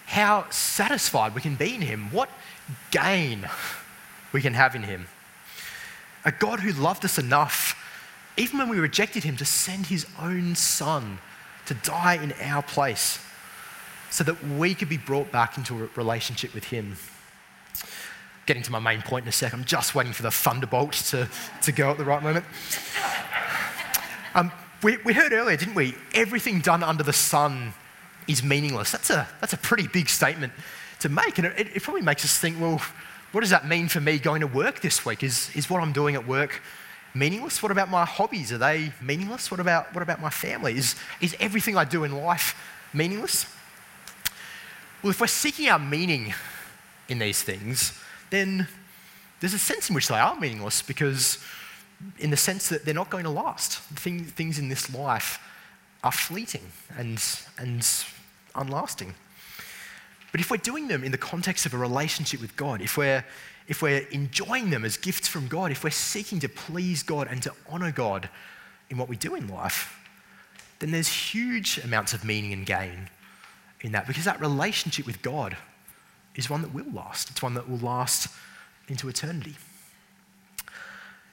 how 0.06 0.46
satisfied 0.50 1.34
we 1.34 1.40
can 1.40 1.54
be 1.54 1.74
in 1.74 1.80
Him, 1.80 2.10
what 2.10 2.28
gain 2.90 3.48
we 4.32 4.42
can 4.42 4.54
have 4.54 4.74
in 4.74 4.82
Him. 4.82 5.06
A 6.24 6.32
God 6.32 6.60
who 6.60 6.72
loved 6.72 7.04
us 7.04 7.18
enough, 7.18 7.80
even 8.36 8.58
when 8.58 8.68
we 8.68 8.78
rejected 8.78 9.24
Him, 9.24 9.36
to 9.36 9.44
send 9.44 9.86
His 9.86 10.06
own 10.20 10.56
Son 10.56 11.18
to 11.66 11.74
die 11.74 12.14
in 12.14 12.32
our 12.42 12.62
place 12.62 13.20
so 14.10 14.24
that 14.24 14.42
we 14.44 14.74
could 14.74 14.88
be 14.88 14.96
brought 14.96 15.30
back 15.30 15.56
into 15.56 15.84
a 15.84 15.88
relationship 15.94 16.54
with 16.54 16.64
Him. 16.64 16.96
Getting 18.46 18.62
to 18.62 18.72
my 18.72 18.78
main 18.78 19.02
point 19.02 19.24
in 19.24 19.28
a 19.28 19.32
sec, 19.32 19.52
I'm 19.52 19.64
just 19.64 19.94
waiting 19.94 20.12
for 20.12 20.22
the 20.22 20.30
thunderbolt 20.30 20.92
to, 20.92 21.28
to 21.62 21.72
go 21.72 21.90
at 21.90 21.98
the 21.98 22.04
right 22.04 22.22
moment. 22.22 22.44
Um, 24.36 24.52
we, 24.82 24.98
we 24.98 25.14
heard 25.14 25.32
earlier, 25.32 25.56
didn't 25.56 25.74
we? 25.74 25.94
Everything 26.12 26.60
done 26.60 26.82
under 26.82 27.02
the 27.02 27.12
sun 27.14 27.72
is 28.28 28.42
meaningless. 28.42 28.92
That's 28.92 29.08
a, 29.08 29.26
that's 29.40 29.54
a 29.54 29.56
pretty 29.56 29.88
big 29.88 30.10
statement 30.10 30.52
to 31.00 31.08
make. 31.08 31.38
And 31.38 31.46
it, 31.46 31.74
it 31.74 31.82
probably 31.82 32.02
makes 32.02 32.22
us 32.22 32.38
think, 32.38 32.60
well, 32.60 32.82
what 33.32 33.40
does 33.40 33.48
that 33.48 33.66
mean 33.66 33.88
for 33.88 33.98
me 33.98 34.18
going 34.18 34.42
to 34.42 34.46
work 34.46 34.80
this 34.80 35.06
week? 35.06 35.22
Is, 35.22 35.50
is 35.56 35.70
what 35.70 35.82
I'm 35.82 35.94
doing 35.94 36.16
at 36.16 36.28
work 36.28 36.60
meaningless? 37.14 37.62
What 37.62 37.72
about 37.72 37.88
my 37.88 38.04
hobbies? 38.04 38.52
Are 38.52 38.58
they 38.58 38.92
meaningless? 39.00 39.50
What 39.50 39.58
about, 39.58 39.94
what 39.94 40.02
about 40.02 40.20
my 40.20 40.28
family? 40.28 40.76
Is, 40.76 40.96
is 41.22 41.34
everything 41.40 41.78
I 41.78 41.86
do 41.86 42.04
in 42.04 42.12
life 42.12 42.54
meaningless? 42.92 43.46
Well, 45.02 45.12
if 45.12 45.20
we're 45.20 45.28
seeking 45.28 45.70
our 45.70 45.78
meaning 45.78 46.34
in 47.08 47.20
these 47.20 47.42
things, 47.42 47.98
then 48.28 48.68
there's 49.40 49.54
a 49.54 49.58
sense 49.58 49.88
in 49.88 49.94
which 49.94 50.08
they 50.08 50.18
are 50.18 50.38
meaningless 50.38 50.82
because, 50.82 51.38
in 52.18 52.30
the 52.30 52.36
sense 52.36 52.68
that 52.68 52.84
they're 52.84 52.94
not 52.94 53.10
going 53.10 53.24
to 53.24 53.30
last. 53.30 53.78
Thing, 53.78 54.24
things 54.24 54.58
in 54.58 54.68
this 54.68 54.94
life 54.94 55.38
are 56.04 56.12
fleeting 56.12 56.62
and, 56.96 57.22
and 57.58 57.86
unlasting. 58.54 59.14
But 60.32 60.40
if 60.40 60.50
we're 60.50 60.58
doing 60.58 60.88
them 60.88 61.02
in 61.02 61.12
the 61.12 61.18
context 61.18 61.66
of 61.66 61.74
a 61.74 61.78
relationship 61.78 62.40
with 62.40 62.56
God, 62.56 62.80
if 62.82 62.96
we're, 62.96 63.24
if 63.68 63.80
we're 63.80 64.06
enjoying 64.10 64.70
them 64.70 64.84
as 64.84 64.96
gifts 64.96 65.28
from 65.28 65.48
God, 65.48 65.70
if 65.70 65.82
we're 65.82 65.90
seeking 65.90 66.40
to 66.40 66.48
please 66.48 67.02
God 67.02 67.28
and 67.30 67.42
to 67.42 67.52
honor 67.68 67.90
God 67.90 68.28
in 68.90 68.98
what 68.98 69.08
we 69.08 69.16
do 69.16 69.34
in 69.34 69.48
life, 69.48 69.98
then 70.78 70.90
there's 70.90 71.08
huge 71.08 71.78
amounts 71.78 72.12
of 72.12 72.24
meaning 72.24 72.52
and 72.52 72.66
gain 72.66 73.08
in 73.80 73.92
that 73.92 74.06
because 74.06 74.24
that 74.24 74.40
relationship 74.40 75.06
with 75.06 75.22
God 75.22 75.56
is 76.34 76.50
one 76.50 76.62
that 76.62 76.74
will 76.74 76.90
last. 76.92 77.30
It's 77.30 77.42
one 77.42 77.54
that 77.54 77.68
will 77.68 77.78
last 77.78 78.28
into 78.88 79.08
eternity. 79.08 79.56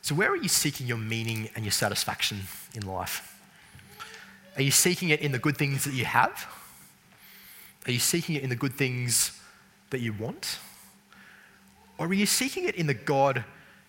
So, 0.04 0.14
where 0.16 0.30
are 0.30 0.36
you 0.36 0.50
seeking 0.50 0.86
your 0.86 0.98
meaning 0.98 1.50
and 1.56 1.64
your 1.64 1.72
satisfaction 1.72 2.42
in 2.76 2.86
life? 2.86 3.40
Are 4.58 4.62
you 4.62 4.70
seeking 4.70 5.10
it 5.10 5.22
in 5.22 5.32
the 5.32 5.40
good 5.40 5.56
things 5.56 5.86
that 5.86 5.94
you 5.94 6.04
have? 6.04 6.46
Are 7.88 7.92
you 7.92 8.00
seeking 8.00 8.36
it 8.36 8.44
in 8.44 8.50
the 8.50 8.56
good 8.58 8.74
things 8.74 9.40
that 9.92 10.02
you 10.02 10.12
want? 10.12 10.60
Or 11.98 12.08
are 12.08 12.14
you 12.14 12.26
seeking 12.26 12.66
it 12.66 12.76
in 12.76 12.86
the 12.86 12.94
God 12.94 13.46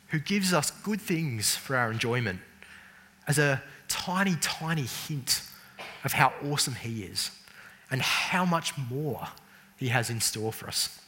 who 0.09 0.21
gives 0.21 0.53
us 0.53 0.71
good 0.71 1.01
things 1.01 1.57
for 1.57 1.75
our 1.75 1.91
enjoyment 1.91 2.39
as 3.27 3.41
a 3.41 3.61
tiny, 3.89 4.37
tiny 4.41 4.83
hint 4.83 5.43
of 6.05 6.13
how 6.13 6.33
awesome 6.49 6.77
He 6.77 7.03
is 7.03 7.33
and 7.91 8.01
how 8.01 8.45
much 8.45 8.79
more 8.79 9.27
He 9.79 9.89
has 9.89 10.11
in 10.11 10.21
store 10.21 10.53
for 10.53 10.69
us? 10.69 11.01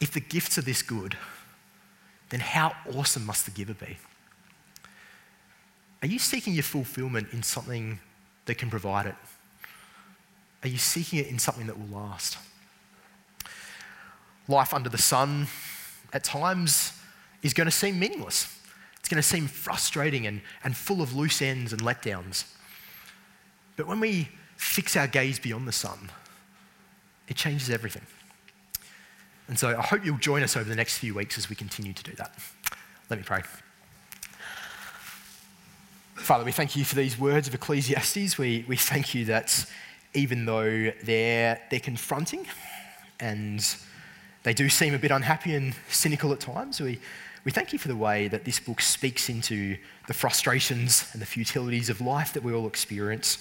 If 0.00 0.12
the 0.12 0.20
gifts 0.20 0.56
are 0.56 0.62
this 0.62 0.80
good, 0.80 1.18
then 2.32 2.40
how 2.40 2.74
awesome 2.96 3.26
must 3.26 3.44
the 3.44 3.50
giver 3.50 3.74
be? 3.74 3.98
Are 6.00 6.08
you 6.08 6.18
seeking 6.18 6.54
your 6.54 6.62
fulfillment 6.62 7.28
in 7.30 7.42
something 7.42 8.00
that 8.46 8.56
can 8.56 8.70
provide 8.70 9.04
it? 9.04 9.14
Are 10.62 10.68
you 10.68 10.78
seeking 10.78 11.18
it 11.18 11.26
in 11.26 11.38
something 11.38 11.66
that 11.66 11.78
will 11.78 11.94
last? 11.94 12.38
Life 14.48 14.72
under 14.72 14.88
the 14.88 14.96
sun 14.96 15.46
at 16.14 16.24
times 16.24 16.98
is 17.42 17.52
going 17.52 17.66
to 17.66 17.70
seem 17.70 17.98
meaningless. 17.98 18.58
It's 18.98 19.10
going 19.10 19.20
to 19.20 19.28
seem 19.28 19.46
frustrating 19.46 20.26
and, 20.26 20.40
and 20.64 20.74
full 20.74 21.02
of 21.02 21.14
loose 21.14 21.42
ends 21.42 21.74
and 21.74 21.82
letdowns. 21.82 22.46
But 23.76 23.86
when 23.86 24.00
we 24.00 24.30
fix 24.56 24.96
our 24.96 25.06
gaze 25.06 25.38
beyond 25.38 25.68
the 25.68 25.72
sun, 25.72 26.10
it 27.28 27.36
changes 27.36 27.68
everything. 27.68 28.06
And 29.48 29.58
so 29.58 29.68
I 29.76 29.82
hope 29.82 30.04
you'll 30.04 30.18
join 30.18 30.42
us 30.42 30.56
over 30.56 30.68
the 30.68 30.76
next 30.76 30.98
few 30.98 31.14
weeks 31.14 31.36
as 31.36 31.48
we 31.48 31.56
continue 31.56 31.92
to 31.92 32.02
do 32.02 32.12
that. 32.12 32.34
Let 33.10 33.18
me 33.18 33.24
pray. 33.24 33.42
Father, 36.14 36.44
we 36.44 36.52
thank 36.52 36.76
you 36.76 36.84
for 36.84 36.94
these 36.94 37.18
words 37.18 37.48
of 37.48 37.54
Ecclesiastes. 37.54 38.38
We, 38.38 38.64
we 38.68 38.76
thank 38.76 39.14
you 39.14 39.24
that 39.26 39.66
even 40.14 40.44
though 40.44 40.92
they're, 41.02 41.60
they're 41.70 41.80
confronting 41.80 42.46
and 43.18 43.76
they 44.44 44.54
do 44.54 44.68
seem 44.68 44.94
a 44.94 44.98
bit 44.98 45.10
unhappy 45.10 45.54
and 45.54 45.74
cynical 45.88 46.32
at 46.32 46.40
times, 46.40 46.80
we, 46.80 47.00
we 47.44 47.50
thank 47.50 47.72
you 47.72 47.78
for 47.78 47.88
the 47.88 47.96
way 47.96 48.28
that 48.28 48.44
this 48.44 48.60
book 48.60 48.80
speaks 48.80 49.28
into 49.28 49.76
the 50.06 50.14
frustrations 50.14 51.08
and 51.12 51.20
the 51.20 51.26
futilities 51.26 51.90
of 51.90 52.00
life 52.00 52.32
that 52.34 52.42
we 52.42 52.52
all 52.52 52.66
experience, 52.68 53.38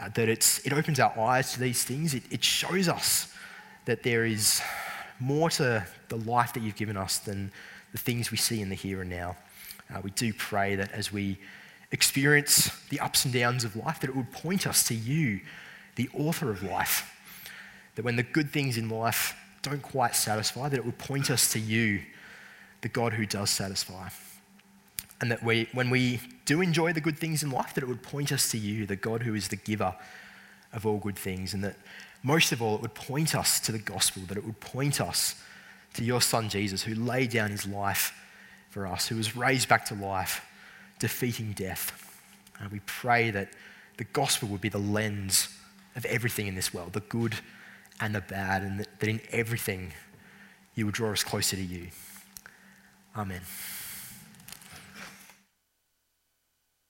uh, 0.00 0.08
that 0.14 0.28
it's, 0.28 0.60
it 0.66 0.72
opens 0.72 0.98
our 0.98 1.16
eyes 1.18 1.52
to 1.52 1.60
these 1.60 1.84
things. 1.84 2.14
It, 2.14 2.22
it 2.30 2.42
shows 2.42 2.88
us 2.88 3.34
that 3.84 4.02
there 4.02 4.24
is 4.24 4.62
more 5.20 5.50
to 5.50 5.86
the 6.08 6.16
life 6.16 6.52
that 6.54 6.62
you've 6.62 6.76
given 6.76 6.96
us 6.96 7.18
than 7.18 7.50
the 7.92 7.98
things 7.98 8.30
we 8.30 8.36
see 8.36 8.60
in 8.60 8.68
the 8.68 8.74
here 8.74 9.00
and 9.00 9.10
now. 9.10 9.36
Uh, 9.92 10.00
we 10.02 10.10
do 10.10 10.32
pray 10.32 10.76
that 10.76 10.92
as 10.92 11.12
we 11.12 11.38
experience 11.90 12.70
the 12.90 13.00
ups 13.00 13.24
and 13.24 13.32
downs 13.32 13.64
of 13.64 13.74
life, 13.76 14.00
that 14.00 14.10
it 14.10 14.16
would 14.16 14.30
point 14.30 14.66
us 14.66 14.84
to 14.84 14.94
you, 14.94 15.40
the 15.96 16.08
author 16.12 16.50
of 16.50 16.62
life. 16.62 17.14
That 17.94 18.04
when 18.04 18.16
the 18.16 18.22
good 18.22 18.50
things 18.50 18.76
in 18.76 18.88
life 18.88 19.34
don't 19.62 19.82
quite 19.82 20.14
satisfy, 20.14 20.68
that 20.68 20.76
it 20.76 20.84
would 20.84 20.98
point 20.98 21.30
us 21.30 21.52
to 21.52 21.58
you, 21.58 22.02
the 22.82 22.88
God 22.88 23.14
who 23.14 23.26
does 23.26 23.50
satisfy. 23.50 24.08
And 25.20 25.30
that 25.32 25.42
we, 25.42 25.68
when 25.72 25.90
we 25.90 26.20
do 26.44 26.60
enjoy 26.60 26.92
the 26.92 27.00
good 27.00 27.18
things 27.18 27.42
in 27.42 27.50
life, 27.50 27.74
that 27.74 27.82
it 27.82 27.88
would 27.88 28.02
point 28.02 28.30
us 28.30 28.50
to 28.52 28.58
you, 28.58 28.86
the 28.86 28.94
God 28.94 29.22
who 29.22 29.34
is 29.34 29.48
the 29.48 29.56
giver 29.56 29.96
of 30.72 30.86
all 30.86 30.98
good 30.98 31.16
things. 31.16 31.54
And 31.54 31.64
that 31.64 31.76
most 32.22 32.52
of 32.52 32.60
all, 32.60 32.74
it 32.74 32.82
would 32.82 32.94
point 32.94 33.34
us 33.34 33.60
to 33.60 33.72
the 33.72 33.78
gospel, 33.78 34.22
that 34.28 34.36
it 34.36 34.44
would 34.44 34.60
point 34.60 35.00
us 35.00 35.34
to 35.94 36.04
your 36.04 36.20
son 36.20 36.48
Jesus, 36.48 36.82
who 36.82 36.94
laid 36.94 37.30
down 37.30 37.50
his 37.50 37.66
life 37.66 38.12
for 38.70 38.86
us, 38.86 39.08
who 39.08 39.16
was 39.16 39.36
raised 39.36 39.68
back 39.68 39.84
to 39.86 39.94
life 39.94 40.44
defeating 40.98 41.52
death. 41.52 41.92
Uh, 42.60 42.68
we 42.70 42.80
pray 42.80 43.30
that 43.30 43.50
the 43.96 44.04
gospel 44.04 44.48
would 44.48 44.60
be 44.60 44.68
the 44.68 44.78
lens 44.78 45.48
of 45.96 46.04
everything 46.06 46.46
in 46.46 46.54
this 46.54 46.74
world, 46.74 46.92
the 46.92 47.00
good 47.00 47.36
and 48.00 48.14
the 48.14 48.20
bad, 48.20 48.62
and 48.62 48.80
that 48.80 49.08
in 49.08 49.20
everything 49.30 49.92
you 50.74 50.86
would 50.86 50.94
draw 50.94 51.10
us 51.10 51.24
closer 51.24 51.56
to 51.56 51.62
you. 51.62 51.88
Amen. 53.16 53.42